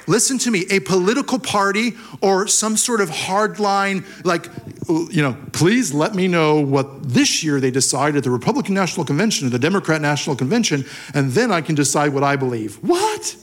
listen 0.07 0.37
to 0.39 0.51
me, 0.51 0.65
a 0.69 0.79
political 0.79 1.39
party 1.39 1.95
or 2.21 2.47
some 2.47 2.77
sort 2.77 3.01
of 3.01 3.09
hardline, 3.09 4.05
like, 4.23 4.49
you 4.87 5.21
know, 5.21 5.37
please 5.51 5.93
let 5.93 6.13
me 6.15 6.27
know 6.27 6.59
what 6.59 7.07
this 7.07 7.43
year 7.43 7.59
they 7.59 7.71
decide 7.71 8.15
at 8.15 8.23
the 8.23 8.31
Republican 8.31 8.73
National 8.73 9.05
Convention 9.05 9.47
or 9.47 9.49
the 9.49 9.59
Democrat 9.59 10.01
National 10.01 10.35
Convention, 10.35 10.85
and 11.13 11.31
then 11.31 11.51
I 11.51 11.61
can 11.61 11.75
decide 11.75 12.13
what 12.13 12.23
I 12.23 12.35
believe. 12.35 12.75
What? 12.83 13.35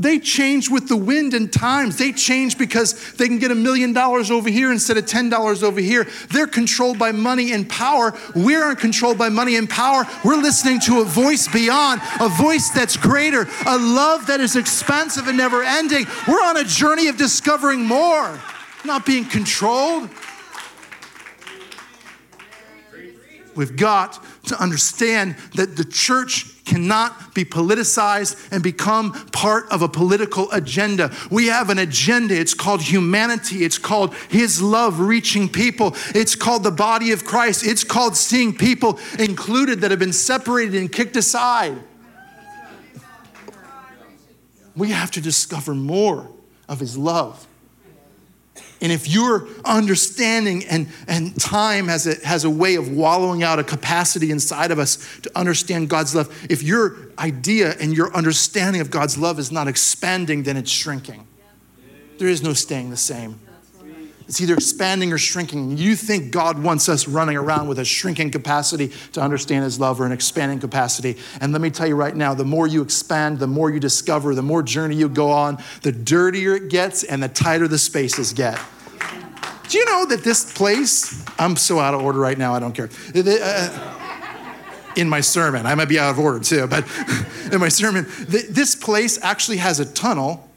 They 0.00 0.18
change 0.18 0.70
with 0.70 0.88
the 0.88 0.96
wind 0.96 1.34
and 1.34 1.52
times. 1.52 1.98
They 1.98 2.10
change 2.12 2.56
because 2.56 3.12
they 3.12 3.28
can 3.28 3.38
get 3.38 3.50
a 3.50 3.54
million 3.54 3.92
dollars 3.92 4.30
over 4.30 4.48
here 4.48 4.72
instead 4.72 4.96
of 4.96 5.04
$10 5.04 5.62
over 5.62 5.78
here. 5.78 6.08
They're 6.30 6.46
controlled 6.46 6.98
by 6.98 7.12
money 7.12 7.52
and 7.52 7.68
power. 7.68 8.18
We 8.34 8.56
aren't 8.56 8.78
controlled 8.78 9.18
by 9.18 9.28
money 9.28 9.56
and 9.56 9.68
power. 9.68 10.06
We're 10.24 10.40
listening 10.40 10.80
to 10.86 11.02
a 11.02 11.04
voice 11.04 11.48
beyond, 11.48 12.00
a 12.18 12.30
voice 12.30 12.70
that's 12.70 12.96
greater, 12.96 13.46
a 13.66 13.76
love 13.76 14.26
that 14.28 14.40
is 14.40 14.56
expansive 14.56 15.28
and 15.28 15.36
never 15.36 15.62
ending. 15.62 16.06
We're 16.26 16.42
on 16.42 16.56
a 16.56 16.64
journey 16.64 17.08
of 17.08 17.18
discovering 17.18 17.84
more, 17.84 18.40
not 18.86 19.04
being 19.04 19.26
controlled. 19.26 20.08
We've 23.54 23.76
got 23.76 24.24
to 24.46 24.58
understand 24.58 25.36
that 25.56 25.76
the 25.76 25.84
church 25.84 26.49
cannot 26.64 27.34
be 27.34 27.44
politicized 27.44 28.52
and 28.52 28.62
become 28.62 29.12
part 29.30 29.70
of 29.70 29.82
a 29.82 29.88
political 29.88 30.50
agenda. 30.52 31.12
We 31.30 31.46
have 31.46 31.70
an 31.70 31.78
agenda. 31.78 32.38
It's 32.38 32.54
called 32.54 32.82
humanity. 32.82 33.64
It's 33.64 33.78
called 33.78 34.14
His 34.28 34.62
love 34.62 35.00
reaching 35.00 35.48
people. 35.48 35.94
It's 36.14 36.34
called 36.34 36.62
the 36.62 36.70
body 36.70 37.12
of 37.12 37.24
Christ. 37.24 37.66
It's 37.66 37.84
called 37.84 38.16
seeing 38.16 38.56
people 38.56 38.98
included 39.18 39.80
that 39.80 39.90
have 39.90 40.00
been 40.00 40.12
separated 40.12 40.74
and 40.74 40.90
kicked 40.92 41.16
aside. 41.16 41.76
We 44.76 44.90
have 44.90 45.10
to 45.12 45.20
discover 45.20 45.74
more 45.74 46.30
of 46.68 46.80
His 46.80 46.96
love. 46.96 47.46
And 48.82 48.90
if 48.90 49.08
your 49.08 49.46
understanding 49.64 50.64
and, 50.64 50.88
and 51.06 51.38
time 51.38 51.88
has 51.88 52.06
a, 52.06 52.26
has 52.26 52.44
a 52.44 52.50
way 52.50 52.76
of 52.76 52.90
wallowing 52.90 53.42
out 53.42 53.58
a 53.58 53.64
capacity 53.64 54.30
inside 54.30 54.70
of 54.70 54.78
us 54.78 55.20
to 55.22 55.38
understand 55.38 55.90
God's 55.90 56.14
love, 56.14 56.34
if 56.48 56.62
your 56.62 56.96
idea 57.18 57.74
and 57.78 57.94
your 57.94 58.14
understanding 58.14 58.80
of 58.80 58.90
God's 58.90 59.18
love 59.18 59.38
is 59.38 59.52
not 59.52 59.68
expanding, 59.68 60.44
then 60.44 60.56
it's 60.56 60.70
shrinking. 60.70 61.26
There 62.18 62.28
is 62.28 62.42
no 62.42 62.54
staying 62.54 62.90
the 62.90 62.96
same. 62.96 63.38
It's 64.30 64.40
either 64.40 64.54
expanding 64.54 65.12
or 65.12 65.18
shrinking. 65.18 65.76
You 65.76 65.96
think 65.96 66.30
God 66.30 66.62
wants 66.62 66.88
us 66.88 67.08
running 67.08 67.36
around 67.36 67.66
with 67.66 67.80
a 67.80 67.84
shrinking 67.84 68.30
capacity 68.30 68.92
to 69.12 69.20
understand 69.20 69.64
His 69.64 69.80
love 69.80 70.00
or 70.00 70.06
an 70.06 70.12
expanding 70.12 70.60
capacity. 70.60 71.16
And 71.40 71.52
let 71.52 71.60
me 71.60 71.68
tell 71.68 71.88
you 71.88 71.96
right 71.96 72.14
now 72.14 72.32
the 72.32 72.44
more 72.44 72.68
you 72.68 72.80
expand, 72.80 73.40
the 73.40 73.48
more 73.48 73.72
you 73.72 73.80
discover, 73.80 74.36
the 74.36 74.42
more 74.42 74.62
journey 74.62 74.94
you 74.94 75.08
go 75.08 75.32
on, 75.32 75.60
the 75.82 75.90
dirtier 75.90 76.54
it 76.54 76.70
gets 76.70 77.02
and 77.02 77.20
the 77.20 77.26
tighter 77.26 77.66
the 77.66 77.76
spaces 77.76 78.32
get. 78.32 78.56
Do 79.68 79.78
you 79.78 79.84
know 79.86 80.06
that 80.06 80.22
this 80.22 80.52
place, 80.52 81.24
I'm 81.36 81.56
so 81.56 81.80
out 81.80 81.94
of 81.94 82.00
order 82.00 82.20
right 82.20 82.38
now, 82.38 82.54
I 82.54 82.60
don't 82.60 82.72
care. 82.72 82.88
Uh, 83.12 83.96
in 84.94 85.08
my 85.08 85.22
sermon, 85.22 85.66
I 85.66 85.74
might 85.74 85.88
be 85.88 85.98
out 85.98 86.10
of 86.10 86.20
order 86.20 86.38
too, 86.38 86.68
but 86.68 86.84
in 87.52 87.58
my 87.58 87.68
sermon, 87.68 88.06
this 88.28 88.76
place 88.76 89.18
actually 89.24 89.56
has 89.56 89.80
a 89.80 89.92
tunnel 89.92 90.48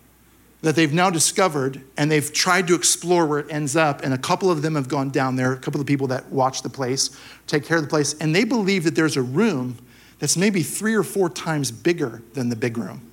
that 0.63 0.77
they've 0.77 0.93
now 0.93 1.09
discovered 1.09 1.81
and 1.97 2.09
they've 2.09 2.31
tried 2.31 2.67
to 2.67 2.73
explore 2.73 3.25
where 3.25 3.39
it 3.39 3.47
ends 3.51 3.75
up. 3.75 4.01
And 4.01 4.13
a 4.13 4.17
couple 4.17 4.49
of 4.49 4.61
them 4.61 4.75
have 4.75 4.87
gone 4.87 5.09
down 5.09 5.35
there, 5.35 5.51
a 5.51 5.57
couple 5.57 5.79
of 5.79 5.85
the 5.85 5.91
people 5.91 6.07
that 6.07 6.31
watch 6.31 6.61
the 6.61 6.69
place, 6.69 7.15
take 7.47 7.65
care 7.65 7.77
of 7.77 7.83
the 7.83 7.89
place, 7.89 8.15
and 8.15 8.33
they 8.33 8.45
believe 8.45 8.85
that 8.85 8.95
there's 8.95 9.17
a 9.17 9.21
room 9.21 9.77
that's 10.19 10.37
maybe 10.37 10.63
three 10.63 10.95
or 10.95 11.03
four 11.03 11.29
times 11.29 11.69
bigger 11.69 12.23
than 12.33 12.47
the 12.47 12.55
big 12.55 12.77
room. 12.77 13.05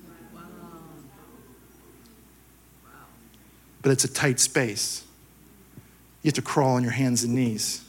But 3.81 3.91
it's 3.91 4.05
a 4.05 4.13
tight 4.13 4.39
space. 4.39 5.03
You 6.23 6.29
have 6.29 6.35
to 6.35 6.41
crawl 6.41 6.75
on 6.75 6.83
your 6.83 6.93
hands 6.93 7.25
and 7.25 7.35
knees, 7.35 7.83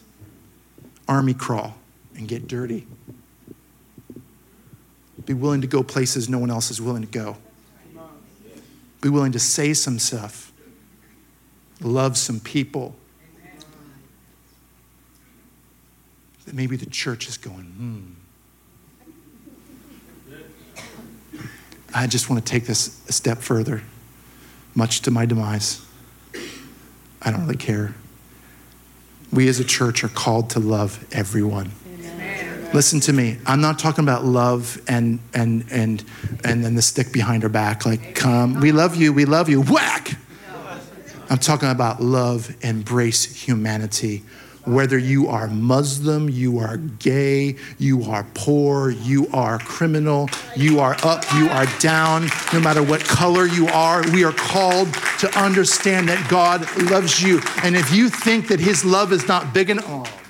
army 1.06 1.34
crawl, 1.34 1.76
and 2.16 2.26
get 2.26 2.48
dirty. 2.48 2.84
Be 5.24 5.34
willing 5.34 5.60
to 5.60 5.68
go 5.68 5.84
places 5.84 6.28
no 6.28 6.38
one 6.38 6.50
else 6.50 6.72
is 6.72 6.80
willing 6.82 7.02
to 7.02 7.08
go. 7.08 7.36
Be 9.02 9.08
willing 9.08 9.32
to 9.32 9.38
say 9.40 9.74
some 9.74 9.98
stuff, 9.98 10.52
love 11.80 12.16
some 12.16 12.40
people. 12.40 12.94
That 16.46 16.54
maybe 16.54 16.76
the 16.76 16.86
church 16.86 17.28
is 17.28 17.36
going, 17.36 17.64
hmm. 17.64 18.12
I 21.94 22.06
just 22.06 22.30
want 22.30 22.44
to 22.44 22.50
take 22.50 22.66
this 22.66 23.06
a 23.08 23.12
step 23.12 23.38
further, 23.38 23.82
much 24.74 25.02
to 25.02 25.10
my 25.10 25.26
demise. 25.26 25.84
I 27.20 27.30
don't 27.30 27.42
really 27.42 27.56
care. 27.56 27.94
We 29.32 29.48
as 29.48 29.58
a 29.58 29.64
church 29.64 30.04
are 30.04 30.08
called 30.08 30.50
to 30.50 30.60
love 30.60 31.04
everyone. 31.12 31.72
Listen 32.74 33.00
to 33.00 33.12
me. 33.12 33.36
I'm 33.44 33.60
not 33.60 33.78
talking 33.78 34.02
about 34.02 34.24
love 34.24 34.80
and 34.88 35.20
and 35.34 35.66
and 35.70 36.02
and 36.42 36.64
then 36.64 36.74
the 36.74 36.80
stick 36.80 37.12
behind 37.12 37.42
her 37.42 37.50
back, 37.50 37.84
like, 37.84 38.14
come, 38.14 38.60
we 38.60 38.72
love 38.72 38.96
you, 38.96 39.12
we 39.12 39.26
love 39.26 39.50
you, 39.50 39.60
whack. 39.60 40.16
I'm 41.28 41.38
talking 41.38 41.68
about 41.68 42.02
love, 42.02 42.54
embrace 42.62 43.24
humanity. 43.24 44.22
Whether 44.64 44.96
you 44.96 45.28
are 45.28 45.48
Muslim, 45.48 46.30
you 46.30 46.60
are 46.60 46.76
gay, 46.76 47.56
you 47.78 48.04
are 48.04 48.24
poor, 48.32 48.90
you 48.90 49.26
are 49.32 49.58
criminal, 49.58 50.30
you 50.56 50.78
are 50.80 50.96
up, 51.02 51.24
you 51.34 51.48
are 51.48 51.66
down, 51.80 52.28
no 52.52 52.60
matter 52.60 52.82
what 52.82 53.02
color 53.02 53.44
you 53.44 53.66
are, 53.68 54.02
we 54.12 54.24
are 54.24 54.32
called 54.32 54.88
to 55.18 55.38
understand 55.38 56.08
that 56.08 56.30
God 56.30 56.66
loves 56.90 57.20
you. 57.20 57.40
And 57.64 57.76
if 57.76 57.92
you 57.92 58.08
think 58.08 58.48
that 58.48 58.60
His 58.60 58.84
love 58.84 59.12
is 59.12 59.26
not 59.26 59.52
big 59.52 59.68
enough, 59.68 60.21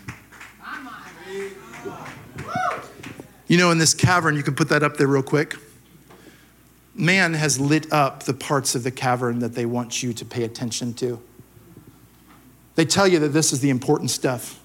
You 3.53 3.59
know, 3.59 3.71
in 3.71 3.77
this 3.77 3.93
cavern, 3.93 4.35
you 4.35 4.43
can 4.43 4.55
put 4.55 4.71
that 4.71 4.83
up 4.83 4.97
there 4.97 5.07
real 5.07 5.23
quick. 5.23 5.57
Man 6.95 7.35
has 7.35 7.61
lit 7.61 7.93
up 7.93 8.23
the 8.23 8.33
parts 8.33 8.75
of 8.75 8.83
the 8.83 8.91
cavern 8.91 9.41
that 9.41 9.53
they 9.53 9.67
want 9.67 10.03
you 10.03 10.15
to 10.15 10.25
pay 10.25 10.45
attention 10.45 10.95
to. 10.95 11.21
They 12.77 12.87
tell 12.87 13.07
you 13.07 13.19
that 13.19 13.29
this 13.29 13.53
is 13.53 13.61
the 13.61 13.69
important 13.69 14.11
stuff. 14.11 14.59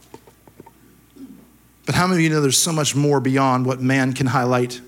But 1.86 1.96
how 1.96 2.08
many 2.08 2.20
of 2.20 2.24
you 2.24 2.30
know 2.30 2.40
there's 2.40 2.58
so 2.58 2.72
much 2.72 2.96
more 2.96 3.20
beyond 3.20 3.66
what 3.66 3.82
man 3.82 4.14
can 4.14 4.28
highlight? 4.28 4.80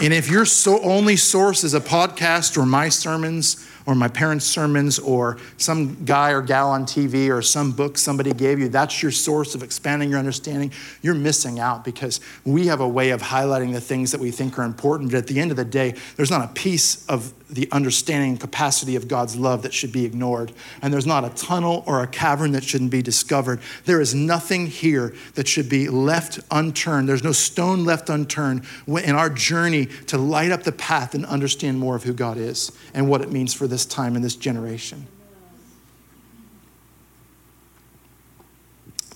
And 0.00 0.14
if 0.14 0.30
your 0.30 0.44
so 0.44 0.80
only 0.82 1.16
source 1.16 1.64
is 1.64 1.74
a 1.74 1.80
podcast 1.80 2.56
or 2.56 2.64
my 2.64 2.88
sermons 2.88 3.68
or 3.86 3.94
my 3.94 4.08
parents' 4.08 4.44
sermons 4.44 4.98
or 4.98 5.38
some 5.56 6.04
guy 6.04 6.32
or 6.32 6.42
gal 6.42 6.70
on 6.70 6.84
TV 6.84 7.30
or 7.30 7.40
some 7.40 7.72
book 7.72 7.96
somebody 7.96 8.32
gave 8.32 8.58
you, 8.58 8.68
that's 8.68 9.02
your 9.02 9.12
source 9.12 9.54
of 9.54 9.62
expanding 9.62 10.10
your 10.10 10.18
understanding, 10.18 10.72
you're 11.02 11.14
missing 11.14 11.60
out 11.60 11.84
because 11.84 12.20
we 12.44 12.66
have 12.66 12.80
a 12.80 12.88
way 12.88 13.10
of 13.10 13.22
highlighting 13.22 13.72
the 13.72 13.80
things 13.80 14.10
that 14.10 14.20
we 14.20 14.30
think 14.30 14.58
are 14.58 14.64
important. 14.64 15.12
But 15.12 15.18
at 15.18 15.26
the 15.28 15.40
end 15.40 15.50
of 15.50 15.56
the 15.56 15.64
day, 15.64 15.94
there's 16.16 16.30
not 16.30 16.44
a 16.44 16.52
piece 16.52 17.06
of 17.06 17.32
the 17.48 17.68
understanding 17.70 18.30
and 18.30 18.40
capacity 18.40 18.96
of 18.96 19.06
God's 19.06 19.36
love 19.36 19.62
that 19.62 19.72
should 19.72 19.92
be 19.92 20.04
ignored. 20.04 20.52
And 20.82 20.92
there's 20.92 21.06
not 21.06 21.24
a 21.24 21.30
tunnel 21.30 21.84
or 21.86 22.02
a 22.02 22.06
cavern 22.06 22.52
that 22.52 22.64
shouldn't 22.64 22.90
be 22.90 23.02
discovered. 23.02 23.60
There 23.84 24.00
is 24.00 24.14
nothing 24.14 24.66
here 24.66 25.14
that 25.34 25.46
should 25.46 25.68
be 25.68 25.88
left 25.88 26.40
unturned. 26.50 27.08
There's 27.08 27.22
no 27.22 27.32
stone 27.32 27.84
left 27.84 28.10
unturned 28.10 28.64
in 28.88 29.14
our 29.14 29.30
journey 29.30 29.86
to 30.06 30.18
light 30.18 30.50
up 30.50 30.64
the 30.64 30.72
path 30.72 31.14
and 31.14 31.24
understand 31.24 31.78
more 31.78 31.94
of 31.94 32.02
who 32.02 32.12
God 32.12 32.36
is 32.36 32.72
and 32.94 33.08
what 33.08 33.20
it 33.20 33.30
means 33.30 33.54
for 33.54 33.68
this 33.68 33.86
time 33.86 34.16
and 34.16 34.24
this 34.24 34.36
generation. 34.36 35.06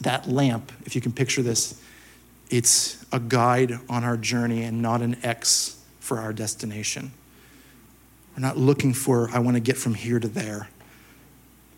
That 0.02 0.28
lamp, 0.28 0.72
if 0.86 0.94
you 0.94 1.00
can 1.00 1.12
picture 1.12 1.42
this, 1.42 1.80
it's 2.48 3.04
a 3.12 3.20
guide 3.20 3.78
on 3.88 4.04
our 4.04 4.16
journey 4.16 4.62
and 4.62 4.80
not 4.80 5.02
an 5.02 5.16
X 5.24 5.82
for 5.98 6.18
our 6.18 6.32
destination. 6.32 7.12
We're 8.36 8.42
not 8.42 8.56
looking 8.56 8.92
for, 8.94 9.28
I 9.32 9.38
want 9.40 9.56
to 9.56 9.60
get 9.60 9.76
from 9.76 9.94
here 9.94 10.18
to 10.18 10.28
there. 10.28 10.68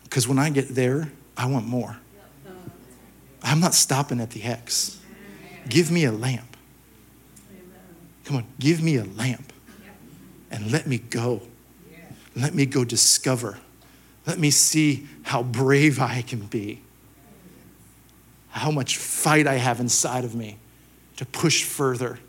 Because 0.03 0.27
when 0.27 0.39
I 0.39 0.49
get 0.49 0.69
there, 0.69 1.11
I 1.35 1.47
want 1.47 1.67
more. 1.67 1.97
I'm 3.41 3.59
not 3.59 3.73
stopping 3.73 4.21
at 4.21 4.31
the 4.31 4.43
X. 4.43 4.99
Give 5.67 5.91
me 5.91 6.05
a 6.05 6.11
lamp. 6.11 6.55
Come 8.25 8.37
on, 8.37 8.45
give 8.59 8.81
me 8.81 8.97
a 8.97 9.03
lamp 9.03 9.51
and 10.53 10.71
let 10.71 10.87
me 10.87 10.99
go. 10.99 11.41
Let 12.35 12.53
me 12.53 12.65
go 12.65 12.85
discover. 12.85 13.57
Let 14.25 14.39
me 14.39 14.51
see 14.51 15.07
how 15.23 15.43
brave 15.43 15.99
I 15.99 16.21
can 16.21 16.45
be, 16.45 16.81
how 18.49 18.71
much 18.71 18.97
fight 18.97 19.47
I 19.47 19.55
have 19.55 19.79
inside 19.79 20.23
of 20.23 20.33
me 20.33 20.57
to 21.17 21.25
push 21.25 21.63
further 21.63 22.19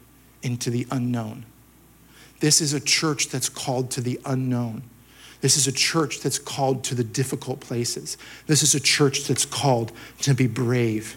into 0.42 0.70
the 0.70 0.86
unknown. 0.90 1.44
This 2.44 2.60
is 2.60 2.74
a 2.74 2.80
church 2.80 3.30
that's 3.30 3.48
called 3.48 3.90
to 3.92 4.02
the 4.02 4.20
unknown. 4.26 4.82
This 5.40 5.56
is 5.56 5.66
a 5.66 5.72
church 5.72 6.20
that's 6.20 6.38
called 6.38 6.84
to 6.84 6.94
the 6.94 7.02
difficult 7.02 7.60
places. 7.60 8.18
This 8.48 8.62
is 8.62 8.74
a 8.74 8.80
church 8.80 9.24
that's 9.24 9.46
called 9.46 9.92
to 10.20 10.34
be 10.34 10.46
brave 10.46 11.16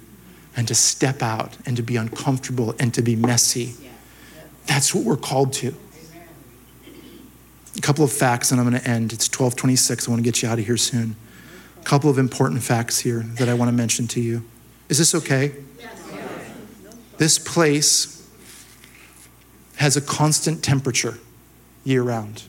and 0.55 0.65
to 0.69 0.73
step 0.73 1.21
out 1.21 1.57
and 1.65 1.75
to 1.75 1.83
be 1.83 1.97
uncomfortable 1.97 2.75
and 2.79 2.93
to 2.93 3.01
be 3.01 3.17
messy. 3.17 3.75
That's 4.67 4.95
what 4.95 5.03
we're 5.03 5.17
called 5.17 5.51
to. 5.55 5.75
A 7.77 7.81
couple 7.81 8.05
of 8.05 8.13
facts, 8.13 8.53
and 8.53 8.61
I'm 8.61 8.69
going 8.69 8.81
to 8.81 8.89
end. 8.89 9.11
It's 9.11 9.27
1226. 9.27 10.07
I 10.07 10.11
want 10.11 10.21
to 10.21 10.23
get 10.23 10.41
you 10.41 10.47
out 10.47 10.59
of 10.59 10.65
here 10.65 10.77
soon. 10.77 11.17
A 11.81 11.83
couple 11.83 12.09
of 12.09 12.17
important 12.17 12.63
facts 12.63 12.99
here 12.99 13.25
that 13.37 13.49
I 13.49 13.53
want 13.53 13.67
to 13.67 13.75
mention 13.75 14.07
to 14.07 14.21
you. 14.21 14.45
Is 14.87 14.97
this 14.97 15.13
okay? 15.13 15.55
This 17.17 17.37
place 17.37 18.16
has 19.77 19.95
a 19.95 20.01
constant 20.01 20.63
temperature 20.63 21.17
year 21.83 22.03
round, 22.03 22.43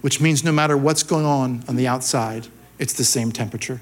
which 0.00 0.20
means 0.20 0.42
no 0.42 0.52
matter 0.52 0.76
what's 0.76 1.02
going 1.02 1.26
on 1.26 1.62
on 1.68 1.76
the 1.76 1.86
outside, 1.86 2.48
it's 2.78 2.94
the 2.94 3.04
same 3.04 3.30
temperature. 3.30 3.80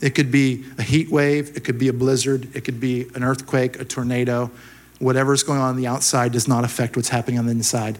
It 0.00 0.14
could 0.14 0.30
be 0.30 0.64
a 0.78 0.82
heat 0.82 1.10
wave, 1.10 1.56
it 1.56 1.64
could 1.64 1.78
be 1.78 1.88
a 1.88 1.92
blizzard, 1.92 2.54
it 2.54 2.62
could 2.62 2.80
be 2.80 3.06
an 3.14 3.22
earthquake, 3.22 3.80
a 3.80 3.84
tornado. 3.84 4.50
Whatever's 4.98 5.42
going 5.42 5.58
on 5.58 5.70
on 5.70 5.76
the 5.76 5.86
outside 5.86 6.32
does 6.32 6.46
not 6.46 6.64
affect 6.64 6.96
what's 6.96 7.08
happening 7.08 7.38
on 7.38 7.46
the 7.46 7.52
inside. 7.52 7.98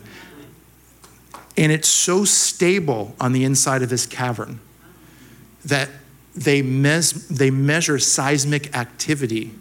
And 1.57 1.73
it's 1.73 1.89
so 1.89 2.25
stable 2.25 3.15
on 3.19 3.33
the 3.33 3.45
inside 3.45 3.83
of 3.83 3.89
this 3.89 4.07
cavern 4.07 4.61
that 5.65 5.89
they, 6.37 6.63
mes- 6.63 7.29
they 7.29 7.51
measure 7.51 7.99
seismic 7.99 8.77
activity 8.77 9.53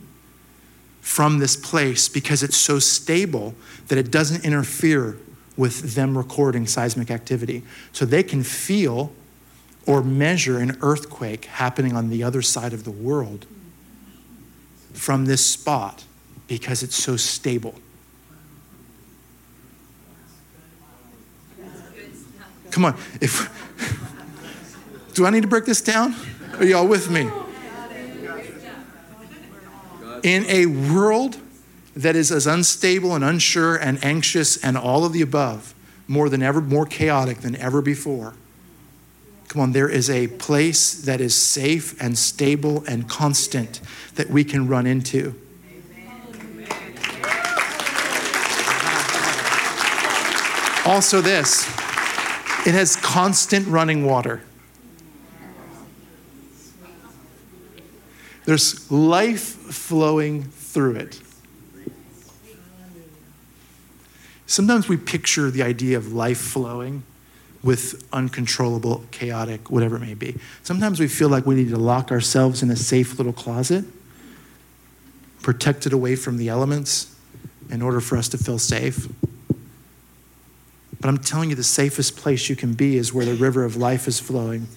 from 1.02 1.40
this 1.40 1.56
place 1.56 2.10
because 2.10 2.44
it's 2.44 2.58
so 2.58 2.80
stable 2.80 3.56
that 3.88 3.98
it 3.98 4.12
doesn't 4.12 4.44
interfere 4.44 5.18
with 5.56 5.96
them 5.96 6.18
recording 6.18 6.68
seismic 6.68 7.10
activity. 7.10 7.64
So 7.94 8.06
they 8.06 8.24
can 8.24 8.44
feel 8.44 9.14
or 9.86 10.04
measure 10.04 10.60
an 10.60 10.78
earthquake 10.82 11.46
happening 11.46 11.96
on 11.96 12.10
the 12.10 12.24
other 12.24 12.42
side 12.42 12.74
of 12.74 12.84
the 12.84 12.92
world 12.92 13.46
from 14.94 15.26
this 15.26 15.46
spot 15.46 16.04
because 16.48 16.84
it's 16.84 16.96
so 16.96 17.16
stable. 17.16 17.76
Come 22.72 22.86
on, 22.86 22.98
if 23.22 23.50
do 25.14 25.26
I 25.26 25.30
need 25.30 25.44
to 25.44 25.48
break 25.48 25.66
this 25.66 25.82
down? 25.82 26.14
Are 26.58 26.64
y'all 26.64 26.88
with 26.88 27.10
me? 27.10 27.30
In 30.24 30.46
a 30.48 30.66
world 30.66 31.38
that 31.96 32.16
is 32.16 32.32
as 32.32 32.48
unstable 32.48 33.14
and 33.14 33.24
unsure 33.24 33.76
and 33.76 34.04
anxious 34.04 34.56
and 34.64 34.78
all 34.78 35.04
of 35.04 35.12
the 35.12 35.22
above, 35.22 35.76
more 36.08 36.30
than 36.30 36.42
ever, 36.42 36.62
more 36.62 36.86
chaotic 36.86 37.40
than 37.40 37.56
ever 37.58 37.82
before. 37.82 38.36
Come 39.50 39.62
on, 39.62 39.72
there 39.74 39.90
is 39.90 40.10
a 40.10 40.28
place 40.28 40.94
that 41.02 41.20
is 41.20 41.36
safe 41.36 42.02
and 42.02 42.18
stable 42.18 42.84
and 42.88 43.08
constant 43.10 43.82
that 44.16 44.30
we 44.30 44.44
can 44.44 44.68
run 44.68 44.88
into. 44.88 45.36
Also, 50.86 51.20
this 51.20 51.68
it 52.66 52.74
has 52.74 52.96
constant 52.96 53.68
running 53.68 54.06
water. 54.06 54.42
There's 58.46 58.92
life 58.92 59.42
flowing 59.42 60.44
through 60.44 60.98
it. 60.98 61.20
Sometimes 64.46 64.88
we 64.88 64.98
picture 64.98 65.50
the 65.50 65.64
idea 65.64 65.98
of 65.98 66.14
life 66.14 66.38
flowing 66.38 67.04
with 67.64 68.08
uncontrollable, 68.14 69.04
chaotic, 69.10 69.72
whatever 69.72 69.96
it 69.96 70.02
may 70.02 70.14
be. 70.14 70.38
Sometimes 70.62 71.00
we 71.00 71.08
feel 71.08 71.30
like 71.30 71.48
we 71.48 71.56
need 71.56 71.70
to 71.70 71.78
lock 71.78 72.12
ourselves 72.12 72.62
in 72.62 72.70
a 72.70 72.76
safe 72.76 73.18
little 73.18 73.34
closet, 73.34 73.84
protected 75.42 75.92
away 75.92 76.16
from 76.16 76.38
the 76.38 76.48
elements, 76.48 77.16
in 77.72 77.82
order 77.82 78.00
for 78.00 78.18
us 78.18 78.30
to 78.30 78.38
feel 78.38 78.60
safe. 78.60 79.08
But 81.02 81.10
I'm 81.10 81.18
telling 81.18 81.50
you, 81.50 81.56
the 81.56 81.64
safest 81.64 82.16
place 82.16 82.48
you 82.48 82.56
can 82.56 82.76
be 82.76 82.98
is 82.98 83.12
where 83.12 83.26
the 83.26 83.34
river 83.34 83.64
of 83.64 83.76
life 83.76 84.08
is 84.08 84.20
flowing 84.20 84.68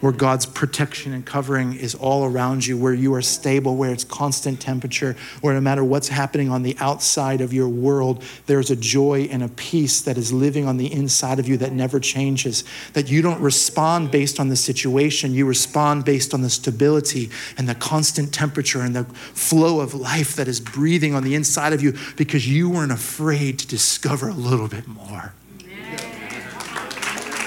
where 0.00 0.12
God's 0.12 0.46
protection 0.46 1.12
and 1.12 1.24
covering 1.24 1.74
is 1.74 1.94
all 1.94 2.24
around 2.24 2.66
you, 2.66 2.76
where 2.76 2.94
you 2.94 3.14
are 3.14 3.22
stable, 3.22 3.76
where 3.76 3.92
it's 3.92 4.04
constant 4.04 4.60
temperature, 4.60 5.16
where 5.40 5.54
no 5.54 5.60
matter 5.60 5.82
what's 5.82 6.08
happening 6.08 6.50
on 6.50 6.62
the 6.62 6.76
outside 6.78 7.40
of 7.40 7.52
your 7.52 7.68
world, 7.68 8.22
there's 8.46 8.70
a 8.70 8.76
joy 8.76 9.28
and 9.30 9.42
a 9.42 9.48
peace 9.48 10.00
that 10.02 10.16
is 10.16 10.32
living 10.32 10.66
on 10.66 10.76
the 10.76 10.92
inside 10.92 11.38
of 11.38 11.48
you 11.48 11.56
that 11.56 11.72
never 11.72 11.98
changes. 11.98 12.64
That 12.92 13.10
you 13.10 13.22
don't 13.22 13.40
respond 13.40 14.10
based 14.10 14.38
on 14.38 14.48
the 14.48 14.56
situation, 14.56 15.34
you 15.34 15.46
respond 15.46 16.04
based 16.04 16.34
on 16.34 16.42
the 16.42 16.50
stability 16.50 17.30
and 17.56 17.68
the 17.68 17.74
constant 17.74 18.32
temperature 18.32 18.80
and 18.80 18.94
the 18.94 19.04
flow 19.04 19.80
of 19.80 19.94
life 19.94 20.36
that 20.36 20.48
is 20.48 20.60
breathing 20.60 21.14
on 21.14 21.24
the 21.24 21.34
inside 21.34 21.72
of 21.72 21.82
you 21.82 21.94
because 22.16 22.48
you 22.48 22.70
weren't 22.70 22.92
afraid 22.92 23.58
to 23.58 23.66
discover 23.66 24.28
a 24.28 24.34
little 24.34 24.68
bit 24.68 24.86
more. 24.86 25.34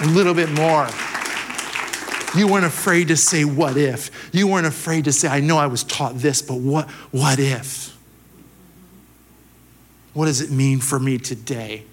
A 0.01 0.07
little 0.07 0.33
bit 0.33 0.49
more. 0.49 0.87
You 2.35 2.47
weren't 2.47 2.65
afraid 2.65 3.09
to 3.09 3.17
say, 3.17 3.45
What 3.45 3.77
if? 3.77 4.29
You 4.33 4.47
weren't 4.47 4.67
afraid 4.67 5.05
to 5.05 5.11
say, 5.11 5.27
I 5.27 5.39
know 5.39 5.57
I 5.57 5.67
was 5.67 5.83
taught 5.83 6.17
this, 6.17 6.41
but 6.41 6.55
what, 6.55 6.89
what 7.11 7.39
if? 7.39 7.97
What 10.13 10.25
does 10.25 10.41
it 10.41 10.51
mean 10.51 10.79
for 10.79 10.99
me 10.99 11.17
today? 11.17 11.83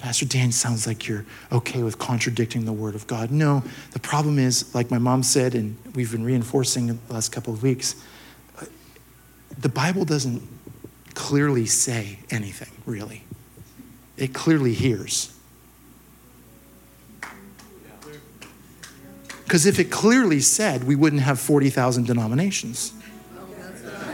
Pastor 0.00 0.26
Dan, 0.26 0.52
sounds 0.52 0.86
like 0.86 1.08
you're 1.08 1.24
okay 1.50 1.82
with 1.82 1.98
contradicting 1.98 2.66
the 2.66 2.72
word 2.72 2.94
of 2.94 3.06
God. 3.06 3.30
No, 3.30 3.62
the 3.92 4.00
problem 4.00 4.38
is, 4.38 4.74
like 4.74 4.90
my 4.90 4.98
mom 4.98 5.22
said, 5.22 5.54
and 5.54 5.76
we've 5.94 6.12
been 6.12 6.24
reinforcing 6.24 6.88
the 6.88 6.98
last 7.08 7.30
couple 7.32 7.54
of 7.54 7.62
weeks, 7.62 7.96
the 9.58 9.68
Bible 9.68 10.04
doesn't 10.04 10.42
clearly 11.14 11.64
say 11.64 12.18
anything, 12.30 12.70
really. 12.84 13.24
It 14.16 14.34
clearly 14.34 14.74
hears. 14.74 15.33
Because 19.44 19.66
if 19.66 19.78
it 19.78 19.90
clearly 19.90 20.40
said, 20.40 20.84
we 20.84 20.96
wouldn't 20.96 21.22
have 21.22 21.38
40,000 21.38 22.06
denominations. 22.06 22.92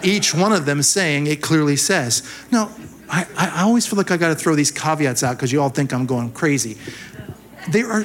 Each 0.02 0.34
one 0.34 0.52
of 0.52 0.66
them 0.66 0.82
saying 0.82 1.26
it 1.26 1.42
clearly 1.42 1.76
says. 1.76 2.28
Now, 2.50 2.70
I, 3.08 3.26
I 3.36 3.62
always 3.62 3.86
feel 3.86 3.96
like 3.96 4.10
I 4.10 4.16
got 4.16 4.28
to 4.28 4.34
throw 4.34 4.54
these 4.54 4.70
caveats 4.70 5.22
out 5.22 5.36
because 5.36 5.52
you 5.52 5.60
all 5.60 5.68
think 5.68 5.92
I'm 5.92 6.06
going 6.06 6.32
crazy. 6.32 6.78
There 7.70 7.90
are, 7.90 8.04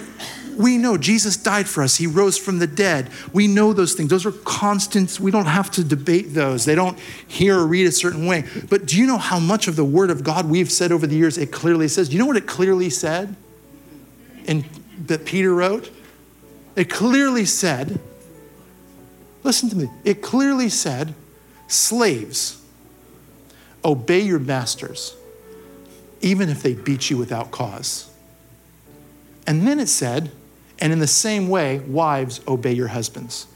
we 0.57 0.77
know 0.77 0.97
Jesus 0.97 1.37
died 1.37 1.67
for 1.67 1.83
us. 1.83 1.95
He 1.95 2.07
rose 2.07 2.37
from 2.37 2.59
the 2.59 2.67
dead. 2.67 3.09
We 3.33 3.47
know 3.47 3.73
those 3.73 3.93
things. 3.93 4.09
Those 4.09 4.25
are 4.25 4.31
constants. 4.31 5.19
We 5.19 5.31
don't 5.31 5.45
have 5.45 5.71
to 5.71 5.83
debate 5.83 6.33
those. 6.33 6.65
They 6.65 6.75
don't 6.75 6.97
hear 7.27 7.59
or 7.59 7.67
read 7.67 7.87
a 7.87 7.91
certain 7.91 8.25
way. 8.25 8.45
But 8.69 8.85
do 8.85 8.99
you 8.99 9.05
know 9.05 9.17
how 9.17 9.39
much 9.39 9.67
of 9.67 9.75
the 9.75 9.85
Word 9.85 10.09
of 10.09 10.23
God 10.23 10.49
we've 10.49 10.71
said 10.71 10.91
over 10.91 11.07
the 11.07 11.15
years 11.15 11.37
it 11.37 11.51
clearly 11.51 11.87
says? 11.87 12.09
Do 12.09 12.13
you 12.13 12.19
know 12.19 12.27
what 12.27 12.37
it 12.37 12.47
clearly 12.47 12.89
said? 12.89 13.35
And 14.47 14.65
that 15.05 15.25
Peter 15.25 15.53
wrote? 15.53 15.91
It 16.75 16.89
clearly 16.89 17.45
said, 17.45 17.99
listen 19.43 19.69
to 19.69 19.75
me, 19.75 19.89
it 20.03 20.21
clearly 20.21 20.69
said, 20.69 21.13
slaves, 21.67 22.61
obey 23.83 24.19
your 24.21 24.39
masters, 24.39 25.15
even 26.21 26.49
if 26.49 26.61
they 26.61 26.73
beat 26.73 27.09
you 27.09 27.17
without 27.17 27.51
cause. 27.51 28.09
And 29.47 29.65
then 29.67 29.79
it 29.79 29.87
said, 29.87 30.31
and 30.79 30.91
in 30.91 30.99
the 30.99 31.07
same 31.07 31.47
way, 31.47 31.79
wives, 31.79 32.41
obey 32.47 32.73
your 32.73 32.87
husbands. 32.89 33.47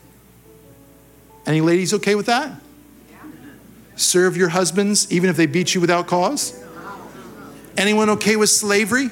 Any 1.45 1.61
ladies 1.61 1.93
okay 1.95 2.15
with 2.15 2.27
that? 2.27 2.51
Serve 3.95 4.37
your 4.37 4.49
husbands 4.49 5.11
even 5.11 5.29
if 5.29 5.35
they 5.35 5.45
beat 5.45 5.75
you 5.75 5.81
without 5.81 6.07
cause? 6.07 6.63
Anyone 7.75 8.09
okay 8.11 8.37
with 8.37 8.49
slavery? 8.49 9.09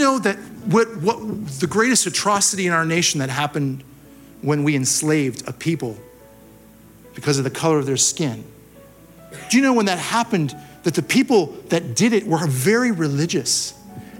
Know 0.00 0.18
that 0.18 0.36
what, 0.66 0.96
what 0.96 1.18
the 1.60 1.68
greatest 1.68 2.06
atrocity 2.06 2.66
in 2.66 2.72
our 2.72 2.84
nation 2.84 3.20
that 3.20 3.30
happened 3.30 3.84
when 4.42 4.64
we 4.64 4.74
enslaved 4.74 5.46
a 5.48 5.52
people 5.52 5.96
because 7.14 7.38
of 7.38 7.44
the 7.44 7.50
color 7.50 7.78
of 7.78 7.86
their 7.86 7.96
skin? 7.96 8.44
Do 9.48 9.56
you 9.56 9.62
know 9.62 9.72
when 9.72 9.86
that 9.86 9.98
happened 9.98 10.56
that 10.82 10.94
the 10.94 11.02
people 11.02 11.46
that 11.68 11.94
did 11.94 12.12
it 12.12 12.26
were 12.26 12.46
very 12.46 12.90
religious 12.90 13.74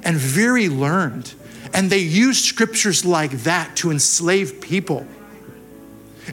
and 0.05 0.17
very 0.17 0.69
learned? 0.69 1.35
And 1.73 1.91
they 1.91 1.99
used 1.99 2.45
scriptures 2.45 3.05
like 3.05 3.31
that 3.43 3.77
to 3.77 3.91
enslave 3.91 4.61
people. 4.61 5.07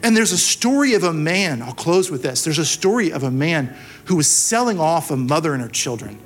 And 0.02 0.16
there's 0.16 0.32
a 0.32 0.38
story 0.38 0.94
of 0.94 1.02
a 1.02 1.12
man, 1.12 1.62
I'll 1.62 1.72
close 1.72 2.10
with 2.10 2.22
this. 2.22 2.44
There's 2.44 2.58
a 2.58 2.64
story 2.64 3.10
of 3.10 3.22
a 3.22 3.30
man 3.30 3.74
who 4.04 4.16
was 4.16 4.30
selling 4.30 4.78
off 4.78 5.10
a 5.10 5.16
mother 5.16 5.54
and 5.54 5.62
her 5.62 5.68
children. 5.68 6.18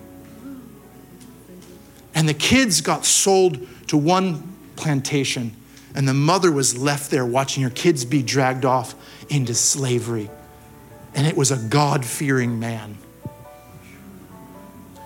And 2.14 2.28
the 2.28 2.34
kids 2.34 2.80
got 2.80 3.04
sold 3.04 3.66
to 3.88 3.96
one 3.96 4.54
plantation, 4.76 5.56
and 5.94 6.06
the 6.06 6.14
mother 6.14 6.52
was 6.52 6.76
left 6.76 7.10
there 7.10 7.26
watching 7.26 7.62
her 7.62 7.70
kids 7.70 8.04
be 8.04 8.22
dragged 8.22 8.64
off 8.64 8.94
into 9.28 9.54
slavery. 9.54 10.30
And 11.14 11.26
it 11.26 11.36
was 11.36 11.50
a 11.50 11.56
God 11.56 12.04
fearing 12.04 12.58
man. 12.58 12.96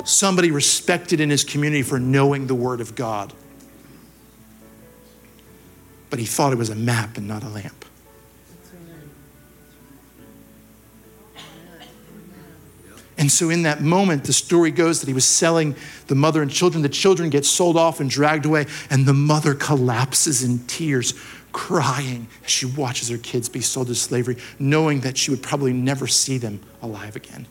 Somebody 0.04 0.52
respected 0.52 1.20
in 1.20 1.30
his 1.30 1.42
community 1.42 1.82
for 1.82 1.98
knowing 1.98 2.46
the 2.46 2.54
Word 2.54 2.80
of 2.80 2.94
God. 2.94 3.32
But 6.10 6.20
he 6.20 6.26
thought 6.26 6.52
it 6.52 6.58
was 6.58 6.70
a 6.70 6.76
map 6.76 7.16
and 7.16 7.26
not 7.26 7.42
a 7.42 7.48
lamp. 7.48 7.85
And 13.26 13.32
so, 13.32 13.50
in 13.50 13.64
that 13.64 13.80
moment, 13.80 14.22
the 14.22 14.32
story 14.32 14.70
goes 14.70 15.00
that 15.00 15.08
he 15.08 15.12
was 15.12 15.24
selling 15.24 15.74
the 16.06 16.14
mother 16.14 16.42
and 16.42 16.48
children. 16.48 16.82
The 16.82 16.88
children 16.88 17.28
get 17.28 17.44
sold 17.44 17.76
off 17.76 17.98
and 17.98 18.08
dragged 18.08 18.46
away, 18.46 18.66
and 18.88 19.04
the 19.04 19.14
mother 19.14 19.52
collapses 19.52 20.44
in 20.44 20.60
tears, 20.68 21.12
crying 21.50 22.28
as 22.44 22.52
she 22.52 22.66
watches 22.66 23.08
her 23.08 23.18
kids 23.18 23.48
be 23.48 23.60
sold 23.60 23.88
to 23.88 23.96
slavery, 23.96 24.36
knowing 24.60 25.00
that 25.00 25.18
she 25.18 25.32
would 25.32 25.42
probably 25.42 25.72
never 25.72 26.06
see 26.06 26.38
them 26.38 26.60
alive 26.80 27.16
again. 27.16 27.48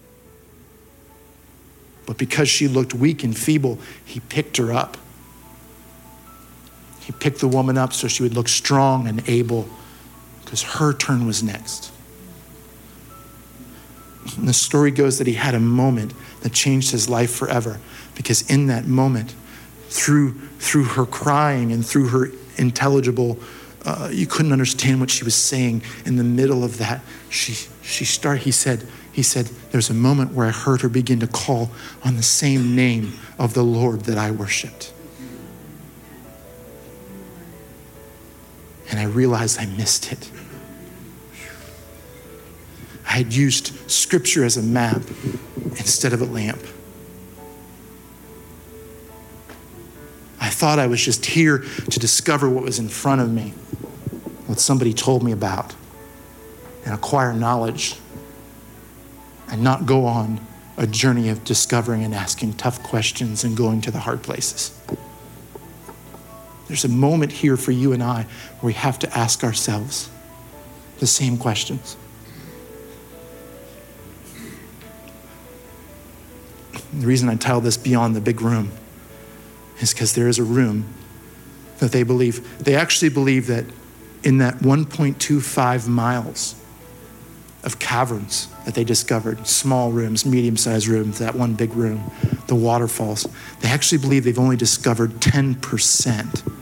But 2.06 2.18
because 2.18 2.48
she 2.48 2.70
looked 2.70 2.94
weak 2.94 3.26
and 3.26 3.38
feeble, 3.38 3.78
he 4.06 4.22
picked 4.22 4.56
her 4.56 4.72
up. 4.72 4.96
He 7.02 7.12
picked 7.12 7.42
the 7.42 7.50
woman 7.50 7.78
up 7.78 7.92
so 7.92 8.08
she 8.08 8.24
would 8.24 8.34
look 8.34 8.48
strong 8.48 9.10
and 9.10 9.28
able, 9.28 9.68
because 10.46 10.64
her 10.64 10.94
turn 10.94 11.28
was 11.28 11.44
next. 11.44 11.92
And 14.38 14.48
the 14.48 14.54
story 14.54 14.92
goes 14.92 15.18
that 15.20 15.28
he 15.28 15.34
had 15.34 15.54
a 15.54 15.60
moment 15.60 16.14
that 16.42 16.54
changed 16.54 16.92
his 16.92 17.08
life 17.08 17.32
forever 17.32 17.80
because 18.16 18.50
in 18.50 18.68
that 18.68 18.86
moment, 18.86 19.36
through, 19.90 20.34
through 20.60 20.84
her 20.84 21.06
crying 21.06 21.72
and 21.72 21.86
through 21.86 22.08
her 22.10 22.30
intelligible. 22.58 23.40
Uh, 23.86 24.10
you 24.12 24.26
couldn't 24.26 24.52
understand 24.52 25.00
what 25.00 25.10
she 25.10 25.24
was 25.24 25.36
saying. 25.36 25.82
In 26.06 26.16
the 26.16 26.24
middle 26.24 26.64
of 26.64 26.78
that, 26.80 27.02
she, 27.30 27.54
she 27.82 28.04
started, 28.04 28.44
he 28.44 28.52
said, 28.52 28.86
he 29.12 29.22
said, 29.22 29.46
there's 29.72 29.90
a 29.90 29.94
moment 29.94 30.34
where 30.34 30.48
I 30.48 30.52
heard 30.52 30.82
her 30.82 30.90
begin 30.90 31.20
to 31.22 31.28
call 31.28 31.70
on 32.04 32.18
the 32.18 32.24
same 32.24 32.76
name 32.76 33.14
of 33.40 33.54
the 33.54 33.64
Lord 33.64 34.02
that 34.02 34.18
I 34.18 34.32
worshiped. 34.32 34.92
And 38.90 39.00
I 39.00 39.04
realized 39.04 39.60
I 39.60 39.66
missed 39.66 40.12
it. 40.12 40.30
I 43.16 43.20
had 43.20 43.34
used 43.34 43.72
scripture 43.90 44.44
as 44.44 44.58
a 44.58 44.62
map 44.62 45.02
instead 45.78 46.12
of 46.12 46.22
a 46.22 46.26
lamp. 46.26 46.60
I 50.42 50.50
thought 50.50 50.80
I 50.80 50.88
was 50.88 51.02
just 51.02 51.26
here 51.26 51.60
to 51.60 51.98
discover 51.98 52.50
what 52.50 52.66
was 52.66 52.78
in 52.78 52.90
front 52.90 53.22
of 53.22 53.32
me, 53.32 53.52
what 54.48 54.60
somebody 54.60 54.92
told 54.92 55.24
me 55.24 55.32
about, 55.32 55.74
and 56.84 56.94
acquire 56.94 57.32
knowledge, 57.32 57.96
and 59.50 59.64
not 59.64 59.86
go 59.86 60.06
on 60.06 60.46
a 60.76 60.86
journey 60.86 61.30
of 61.30 61.46
discovering 61.46 62.04
and 62.04 62.14
asking 62.14 62.56
tough 62.56 62.84
questions 62.84 63.46
and 63.46 63.56
going 63.56 63.80
to 63.80 63.92
the 63.92 64.00
hard 64.00 64.24
places. 64.24 64.78
There's 66.68 66.84
a 66.84 66.90
moment 66.90 67.32
here 67.32 67.56
for 67.56 67.72
you 67.72 67.94
and 67.94 68.04
I 68.04 68.24
where 68.60 68.68
we 68.68 68.74
have 68.74 69.00
to 69.00 69.18
ask 69.18 69.42
ourselves 69.42 70.10
the 71.00 71.08
same 71.08 71.38
questions. 71.38 71.96
The 77.00 77.08
reason 77.08 77.28
I 77.28 77.36
tell 77.36 77.60
this 77.60 77.76
beyond 77.76 78.16
the 78.16 78.22
big 78.22 78.42
room 78.42 78.72
is 79.80 79.94
because 79.94 80.16
there 80.16 80.30
is 80.30 80.40
a 80.40 80.44
room 80.44 80.86
that 81.80 81.92
they 81.92 82.04
believe. 82.04 82.64
They 82.64 82.76
actually 82.76 83.10
believe 83.10 83.48
that 83.48 83.66
in 84.24 84.38
that 84.38 84.56
1.25 84.60 85.88
miles 85.90 86.56
of 87.64 87.80
caverns 87.80 88.48
that 88.64 88.76
they 88.76 88.86
discovered, 88.86 89.46
small 89.46 89.92
rooms, 89.92 90.26
medium 90.26 90.56
sized 90.56 90.88
rooms, 90.88 91.20
that 91.20 91.36
one 91.36 91.54
big 91.54 91.74
room, 91.74 92.12
the 92.48 92.56
waterfalls, 92.56 93.28
they 93.60 93.68
actually 93.68 93.98
believe 93.98 94.24
they've 94.24 94.40
only 94.40 94.56
discovered 94.56 95.12
10% 95.16 96.54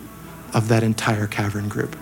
of 0.56 0.68
that 0.70 0.82
entire 0.82 1.28
cavern 1.28 1.70
group. 1.70 1.96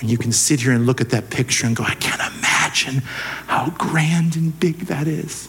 And 0.00 0.10
you 0.10 0.18
can 0.18 0.32
sit 0.32 0.60
here 0.60 0.72
and 0.72 0.84
look 0.84 1.00
at 1.00 1.10
that 1.10 1.30
picture 1.30 1.66
and 1.66 1.76
go, 1.76 1.84
I 1.84 1.94
can't 1.94 2.20
imagine 2.38 3.02
how 3.46 3.70
grand 3.78 4.34
and 4.34 4.58
big 4.58 4.86
that 4.86 5.06
is 5.06 5.48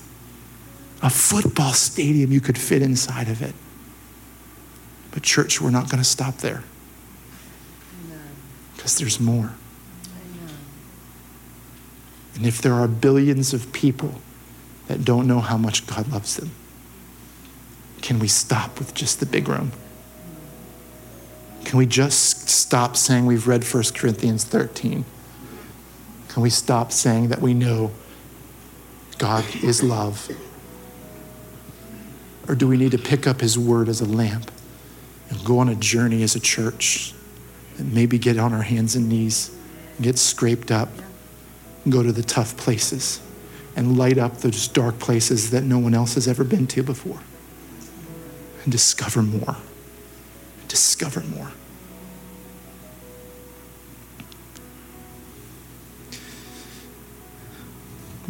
a 1.01 1.09
football 1.09 1.73
stadium 1.73 2.31
you 2.31 2.41
could 2.41 2.57
fit 2.57 2.81
inside 2.81 3.27
of 3.27 3.41
it. 3.41 3.55
But, 5.11 5.23
church, 5.23 5.59
we're 5.59 5.71
not 5.71 5.89
going 5.89 6.01
to 6.01 6.07
stop 6.07 6.37
there 6.37 6.63
because 8.75 8.97
there's 8.97 9.19
more. 9.19 9.53
And 12.35 12.45
if 12.45 12.61
there 12.61 12.73
are 12.73 12.87
billions 12.87 13.53
of 13.53 13.71
people 13.73 14.15
that 14.87 15.03
don't 15.03 15.27
know 15.27 15.39
how 15.39 15.57
much 15.57 15.85
God 15.85 16.11
loves 16.11 16.37
them, 16.37 16.51
can 18.01 18.19
we 18.19 18.27
stop 18.27 18.79
with 18.79 18.93
just 18.93 19.19
the 19.19 19.25
big 19.25 19.47
room? 19.47 19.71
Can 21.65 21.77
we 21.77 21.85
just 21.85 22.49
stop 22.49 22.97
saying 22.97 23.25
we've 23.25 23.47
read 23.47 23.63
1 23.63 23.83
Corinthians 23.93 24.43
13? 24.43 25.05
Can 26.29 26.41
we 26.41 26.49
stop 26.49 26.91
saying 26.91 27.27
that 27.27 27.41
we 27.41 27.53
know 27.53 27.91
God 29.17 29.45
is 29.63 29.83
love 29.83 30.29
or 32.47 32.55
do 32.55 32.67
we 32.67 32.77
need 32.77 32.91
to 32.91 32.97
pick 32.97 33.27
up 33.27 33.41
His 33.41 33.57
word 33.57 33.89
as 33.89 34.01
a 34.01 34.05
lamp 34.05 34.51
and 35.29 35.43
go 35.45 35.59
on 35.59 35.69
a 35.69 35.75
journey 35.75 36.23
as 36.23 36.35
a 36.35 36.39
church 36.39 37.13
and 37.77 37.93
maybe 37.93 38.17
get 38.17 38.37
on 38.37 38.53
our 38.53 38.61
hands 38.61 38.95
and 38.95 39.09
knees, 39.09 39.55
and 39.95 40.03
get 40.03 40.17
scraped 40.17 40.71
up, 40.71 40.89
and 41.83 41.93
go 41.93 42.03
to 42.03 42.11
the 42.11 42.23
tough 42.23 42.57
places 42.57 43.21
and 43.75 43.97
light 43.97 44.17
up 44.17 44.37
those 44.37 44.67
dark 44.67 44.99
places 44.99 45.51
that 45.51 45.63
no 45.63 45.79
one 45.79 45.93
else 45.93 46.15
has 46.15 46.27
ever 46.27 46.43
been 46.43 46.67
to 46.67 46.83
before 46.83 47.19
and 48.63 48.71
discover 48.71 49.21
more? 49.21 49.57
Discover 50.67 51.21
more. 51.21 51.51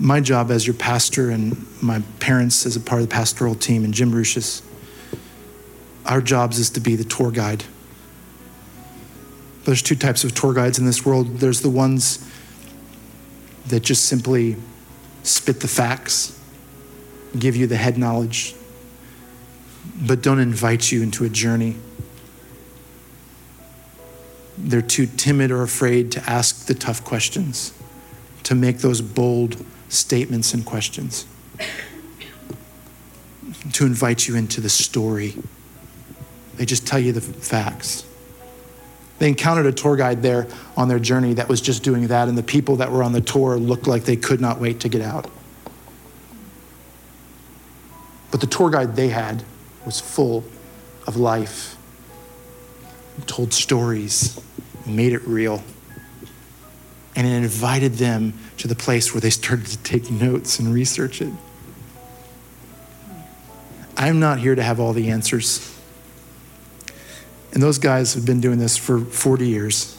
My 0.01 0.19
job 0.19 0.49
as 0.49 0.65
your 0.65 0.73
pastor 0.73 1.29
and 1.29 1.55
my 1.79 2.01
parents 2.19 2.65
as 2.65 2.75
a 2.75 2.79
part 2.79 3.03
of 3.03 3.07
the 3.07 3.13
pastoral 3.13 3.53
team 3.53 3.83
and 3.83 3.93
Jim 3.93 4.11
Rush's, 4.11 4.63
our 6.07 6.21
jobs 6.21 6.57
is 6.57 6.71
to 6.71 6.79
be 6.79 6.95
the 6.95 7.03
tour 7.03 7.29
guide. 7.29 7.63
There's 9.63 9.83
two 9.83 9.95
types 9.95 10.23
of 10.23 10.33
tour 10.33 10.55
guides 10.55 10.79
in 10.79 10.87
this 10.87 11.05
world. 11.05 11.37
There's 11.37 11.61
the 11.61 11.69
ones 11.69 12.27
that 13.67 13.81
just 13.81 14.05
simply 14.05 14.55
spit 15.21 15.59
the 15.59 15.67
facts, 15.67 16.37
give 17.37 17.55
you 17.55 17.67
the 17.67 17.77
head 17.77 17.99
knowledge, 17.99 18.55
but 20.01 20.23
don't 20.23 20.39
invite 20.39 20.91
you 20.91 21.03
into 21.03 21.25
a 21.25 21.29
journey. 21.29 21.75
They're 24.57 24.81
too 24.81 25.05
timid 25.05 25.51
or 25.51 25.61
afraid 25.61 26.11
to 26.13 26.27
ask 26.27 26.65
the 26.65 26.73
tough 26.73 27.03
questions, 27.03 27.71
to 28.43 28.55
make 28.55 28.79
those 28.79 28.99
bold 29.01 29.63
statements 29.91 30.53
and 30.53 30.65
questions 30.65 31.25
to 33.73 33.85
invite 33.85 34.27
you 34.27 34.35
into 34.35 34.61
the 34.61 34.69
story. 34.69 35.35
They 36.55 36.65
just 36.65 36.87
tell 36.87 36.99
you 36.99 37.11
the 37.11 37.21
facts. 37.21 38.05
They 39.19 39.27
encountered 39.27 39.65
a 39.65 39.71
tour 39.71 39.95
guide 39.97 40.21
there 40.21 40.47
on 40.77 40.87
their 40.87 40.97
journey 40.97 41.33
that 41.33 41.47
was 41.47 41.61
just 41.61 41.83
doing 41.83 42.07
that, 42.07 42.27
and 42.27 42.37
the 42.37 42.43
people 42.43 42.77
that 42.77 42.91
were 42.91 43.03
on 43.03 43.11
the 43.11 43.21
tour 43.21 43.57
looked 43.57 43.85
like 43.85 44.05
they 44.05 44.15
could 44.15 44.41
not 44.41 44.59
wait 44.59 44.79
to 44.79 44.89
get 44.89 45.01
out. 45.01 45.29
But 48.31 48.41
the 48.41 48.47
tour 48.47 48.69
guide 48.69 48.95
they 48.95 49.09
had 49.09 49.43
was 49.85 49.99
full 49.99 50.43
of 51.05 51.17
life, 51.17 51.75
told 53.27 53.53
stories, 53.53 54.39
made 54.85 55.13
it 55.13 55.21
real 55.27 55.61
and 57.15 57.27
it 57.27 57.31
invited 57.31 57.93
them 57.93 58.33
to 58.61 58.67
the 58.67 58.75
place 58.75 59.11
where 59.11 59.19
they 59.19 59.31
started 59.31 59.65
to 59.65 59.77
take 59.79 60.11
notes 60.11 60.59
and 60.59 60.71
research 60.71 61.19
it. 61.19 61.33
I'm 63.97 64.19
not 64.19 64.37
here 64.37 64.53
to 64.53 64.61
have 64.61 64.79
all 64.79 64.93
the 64.93 65.09
answers. 65.09 65.75
And 67.53 67.63
those 67.63 67.79
guys 67.79 68.13
have 68.13 68.23
been 68.23 68.39
doing 68.39 68.59
this 68.59 68.77
for 68.77 68.99
40 68.99 69.47
years. 69.47 69.97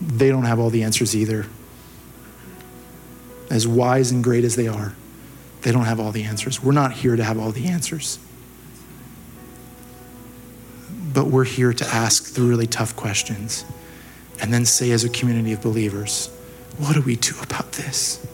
They 0.00 0.30
don't 0.30 0.44
have 0.44 0.58
all 0.58 0.70
the 0.70 0.82
answers 0.82 1.14
either. 1.14 1.44
As 3.50 3.68
wise 3.68 4.10
and 4.10 4.24
great 4.24 4.44
as 4.44 4.56
they 4.56 4.66
are, 4.66 4.94
they 5.60 5.72
don't 5.72 5.84
have 5.84 6.00
all 6.00 6.10
the 6.10 6.24
answers. 6.24 6.62
We're 6.62 6.72
not 6.72 6.94
here 6.94 7.16
to 7.16 7.22
have 7.22 7.38
all 7.38 7.52
the 7.52 7.66
answers. 7.66 8.18
But 11.12 11.26
we're 11.26 11.44
here 11.44 11.74
to 11.74 11.86
ask 11.86 12.32
the 12.32 12.40
really 12.40 12.66
tough 12.66 12.96
questions 12.96 13.66
and 14.40 14.54
then 14.54 14.64
say, 14.64 14.90
as 14.90 15.04
a 15.04 15.10
community 15.10 15.52
of 15.52 15.60
believers, 15.60 16.30
what 16.78 16.94
do 16.94 17.00
we 17.00 17.16
do 17.16 17.34
about 17.42 17.72
this? 17.72 18.24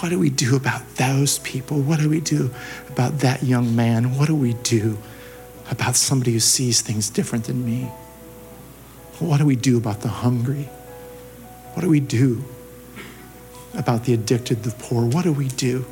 What 0.00 0.10
do 0.10 0.18
we 0.18 0.30
do 0.30 0.56
about 0.56 0.96
those 0.96 1.38
people? 1.38 1.80
What 1.80 2.00
do 2.00 2.08
we 2.08 2.20
do 2.20 2.50
about 2.88 3.20
that 3.20 3.42
young 3.42 3.74
man? 3.74 4.16
What 4.16 4.26
do 4.26 4.34
we 4.34 4.52
do 4.54 4.98
about 5.70 5.96
somebody 5.96 6.32
who 6.32 6.40
sees 6.40 6.82
things 6.82 7.08
different 7.08 7.44
than 7.44 7.64
me? 7.64 7.90
What 9.18 9.38
do 9.38 9.46
we 9.46 9.56
do 9.56 9.78
about 9.78 10.00
the 10.00 10.08
hungry? 10.08 10.68
What 11.72 11.82
do 11.82 11.88
we 11.88 12.00
do 12.00 12.44
about 13.74 14.04
the 14.04 14.12
addicted, 14.12 14.62
the 14.62 14.70
poor? 14.72 15.06
What 15.06 15.24
do 15.24 15.32
we 15.32 15.48
do? 15.48 15.86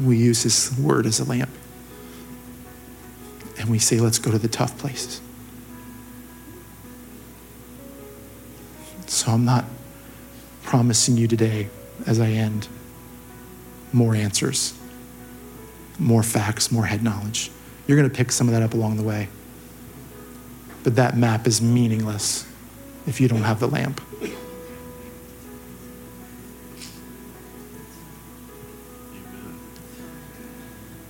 We 0.00 0.16
use 0.16 0.42
His 0.42 0.76
word 0.78 1.06
as 1.06 1.20
a 1.20 1.24
lamp 1.24 1.50
and 3.58 3.70
we 3.70 3.78
say, 3.78 3.98
let's 3.98 4.18
go 4.18 4.30
to 4.30 4.38
the 4.38 4.48
tough 4.48 4.76
places. 4.78 5.20
So 9.22 9.30
I'm 9.30 9.44
not 9.44 9.66
promising 10.64 11.16
you 11.16 11.28
today, 11.28 11.68
as 12.08 12.18
I 12.18 12.30
end, 12.30 12.66
more 13.92 14.16
answers, 14.16 14.76
more 15.96 16.24
facts, 16.24 16.72
more 16.72 16.86
head 16.86 17.04
knowledge. 17.04 17.52
You're 17.86 17.96
going 17.96 18.10
to 18.10 18.16
pick 18.16 18.32
some 18.32 18.48
of 18.48 18.52
that 18.52 18.64
up 18.64 18.74
along 18.74 18.96
the 18.96 19.04
way. 19.04 19.28
But 20.82 20.96
that 20.96 21.16
map 21.16 21.46
is 21.46 21.62
meaningless 21.62 22.52
if 23.06 23.20
you 23.20 23.28
don't 23.28 23.42
have 23.42 23.60
the 23.60 23.68
lamp. 23.68 24.00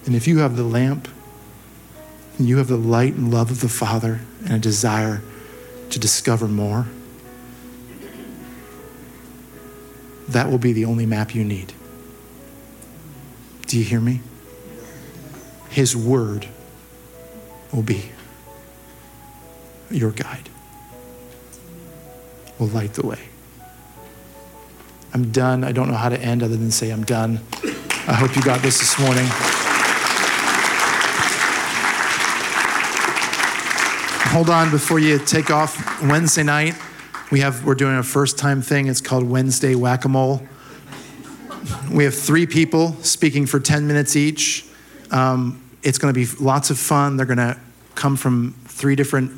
And 0.04 0.14
if 0.14 0.28
you 0.28 0.40
have 0.40 0.58
the 0.58 0.64
lamp, 0.64 1.08
and 2.36 2.46
you 2.46 2.58
have 2.58 2.68
the 2.68 2.76
light 2.76 3.14
and 3.14 3.32
love 3.32 3.50
of 3.50 3.62
the 3.62 3.70
Father 3.70 4.20
and 4.44 4.52
a 4.52 4.58
desire 4.58 5.22
to 5.88 5.98
discover 5.98 6.46
more, 6.46 6.88
that 10.32 10.50
will 10.50 10.58
be 10.58 10.72
the 10.72 10.84
only 10.84 11.06
map 11.06 11.34
you 11.34 11.44
need. 11.44 11.72
Do 13.66 13.78
you 13.78 13.84
hear 13.84 14.00
me? 14.00 14.20
His 15.70 15.96
word 15.96 16.48
will 17.72 17.82
be 17.82 18.10
your 19.90 20.10
guide, 20.10 20.48
will 22.58 22.68
light 22.68 22.94
the 22.94 23.06
way. 23.06 23.18
I'm 25.14 25.30
done. 25.30 25.64
I 25.64 25.72
don't 25.72 25.88
know 25.88 25.96
how 25.96 26.08
to 26.08 26.18
end 26.18 26.42
other 26.42 26.56
than 26.56 26.70
say 26.70 26.90
I'm 26.90 27.04
done. 27.04 27.40
I 28.06 28.14
hope 28.14 28.34
you 28.34 28.42
got 28.42 28.62
this 28.62 28.78
this 28.78 28.98
morning. 28.98 29.26
Hold 34.32 34.48
on 34.48 34.70
before 34.70 34.98
you 34.98 35.18
take 35.18 35.50
off. 35.50 36.02
Wednesday 36.02 36.42
night, 36.42 36.74
we 37.32 37.40
have 37.40 37.64
we're 37.64 37.74
doing 37.74 37.96
a 37.96 38.02
first 38.02 38.38
time 38.38 38.60
thing. 38.60 38.88
It's 38.88 39.00
called 39.00 39.24
Wednesday 39.24 39.74
Whack 39.74 40.04
a 40.04 40.08
Mole. 40.08 40.42
We 41.90 42.04
have 42.04 42.14
three 42.14 42.46
people 42.46 42.92
speaking 43.02 43.46
for 43.46 43.58
10 43.58 43.86
minutes 43.86 44.16
each. 44.16 44.66
Um, 45.10 45.62
it's 45.82 45.96
going 45.96 46.12
to 46.12 46.20
be 46.20 46.26
lots 46.44 46.68
of 46.68 46.78
fun. 46.78 47.16
They're 47.16 47.24
going 47.24 47.38
to 47.38 47.58
come 47.94 48.16
from 48.16 48.54
three 48.66 48.96
different, 48.96 49.32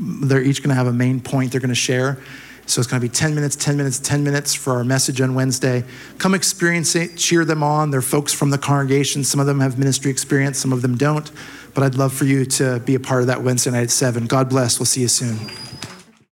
they're 0.00 0.42
each 0.42 0.62
going 0.62 0.70
to 0.70 0.74
have 0.74 0.86
a 0.86 0.92
main 0.92 1.20
point 1.20 1.52
they're 1.52 1.60
going 1.60 1.68
to 1.68 1.74
share. 1.74 2.18
So 2.64 2.80
it's 2.80 2.88
going 2.88 3.00
to 3.00 3.06
be 3.06 3.12
10 3.12 3.34
minutes, 3.34 3.54
10 3.54 3.76
minutes, 3.76 3.98
10 3.98 4.24
minutes 4.24 4.54
for 4.54 4.72
our 4.72 4.84
message 4.84 5.20
on 5.20 5.34
Wednesday. 5.34 5.84
Come 6.18 6.34
experience 6.34 6.96
it, 6.96 7.16
cheer 7.16 7.44
them 7.44 7.62
on. 7.62 7.90
They're 7.90 8.00
folks 8.00 8.32
from 8.32 8.48
the 8.48 8.58
congregation. 8.58 9.22
Some 9.24 9.40
of 9.40 9.46
them 9.46 9.60
have 9.60 9.78
ministry 9.78 10.10
experience, 10.10 10.58
some 10.58 10.72
of 10.72 10.80
them 10.80 10.96
don't. 10.96 11.30
But 11.74 11.84
I'd 11.84 11.96
love 11.96 12.14
for 12.14 12.24
you 12.24 12.46
to 12.46 12.80
be 12.80 12.94
a 12.94 13.00
part 13.00 13.20
of 13.20 13.26
that 13.26 13.42
Wednesday 13.42 13.72
night 13.72 13.82
at 13.82 13.90
7. 13.90 14.26
God 14.26 14.48
bless. 14.48 14.78
We'll 14.78 14.86
see 14.86 15.02
you 15.02 15.08
soon. 15.08 15.50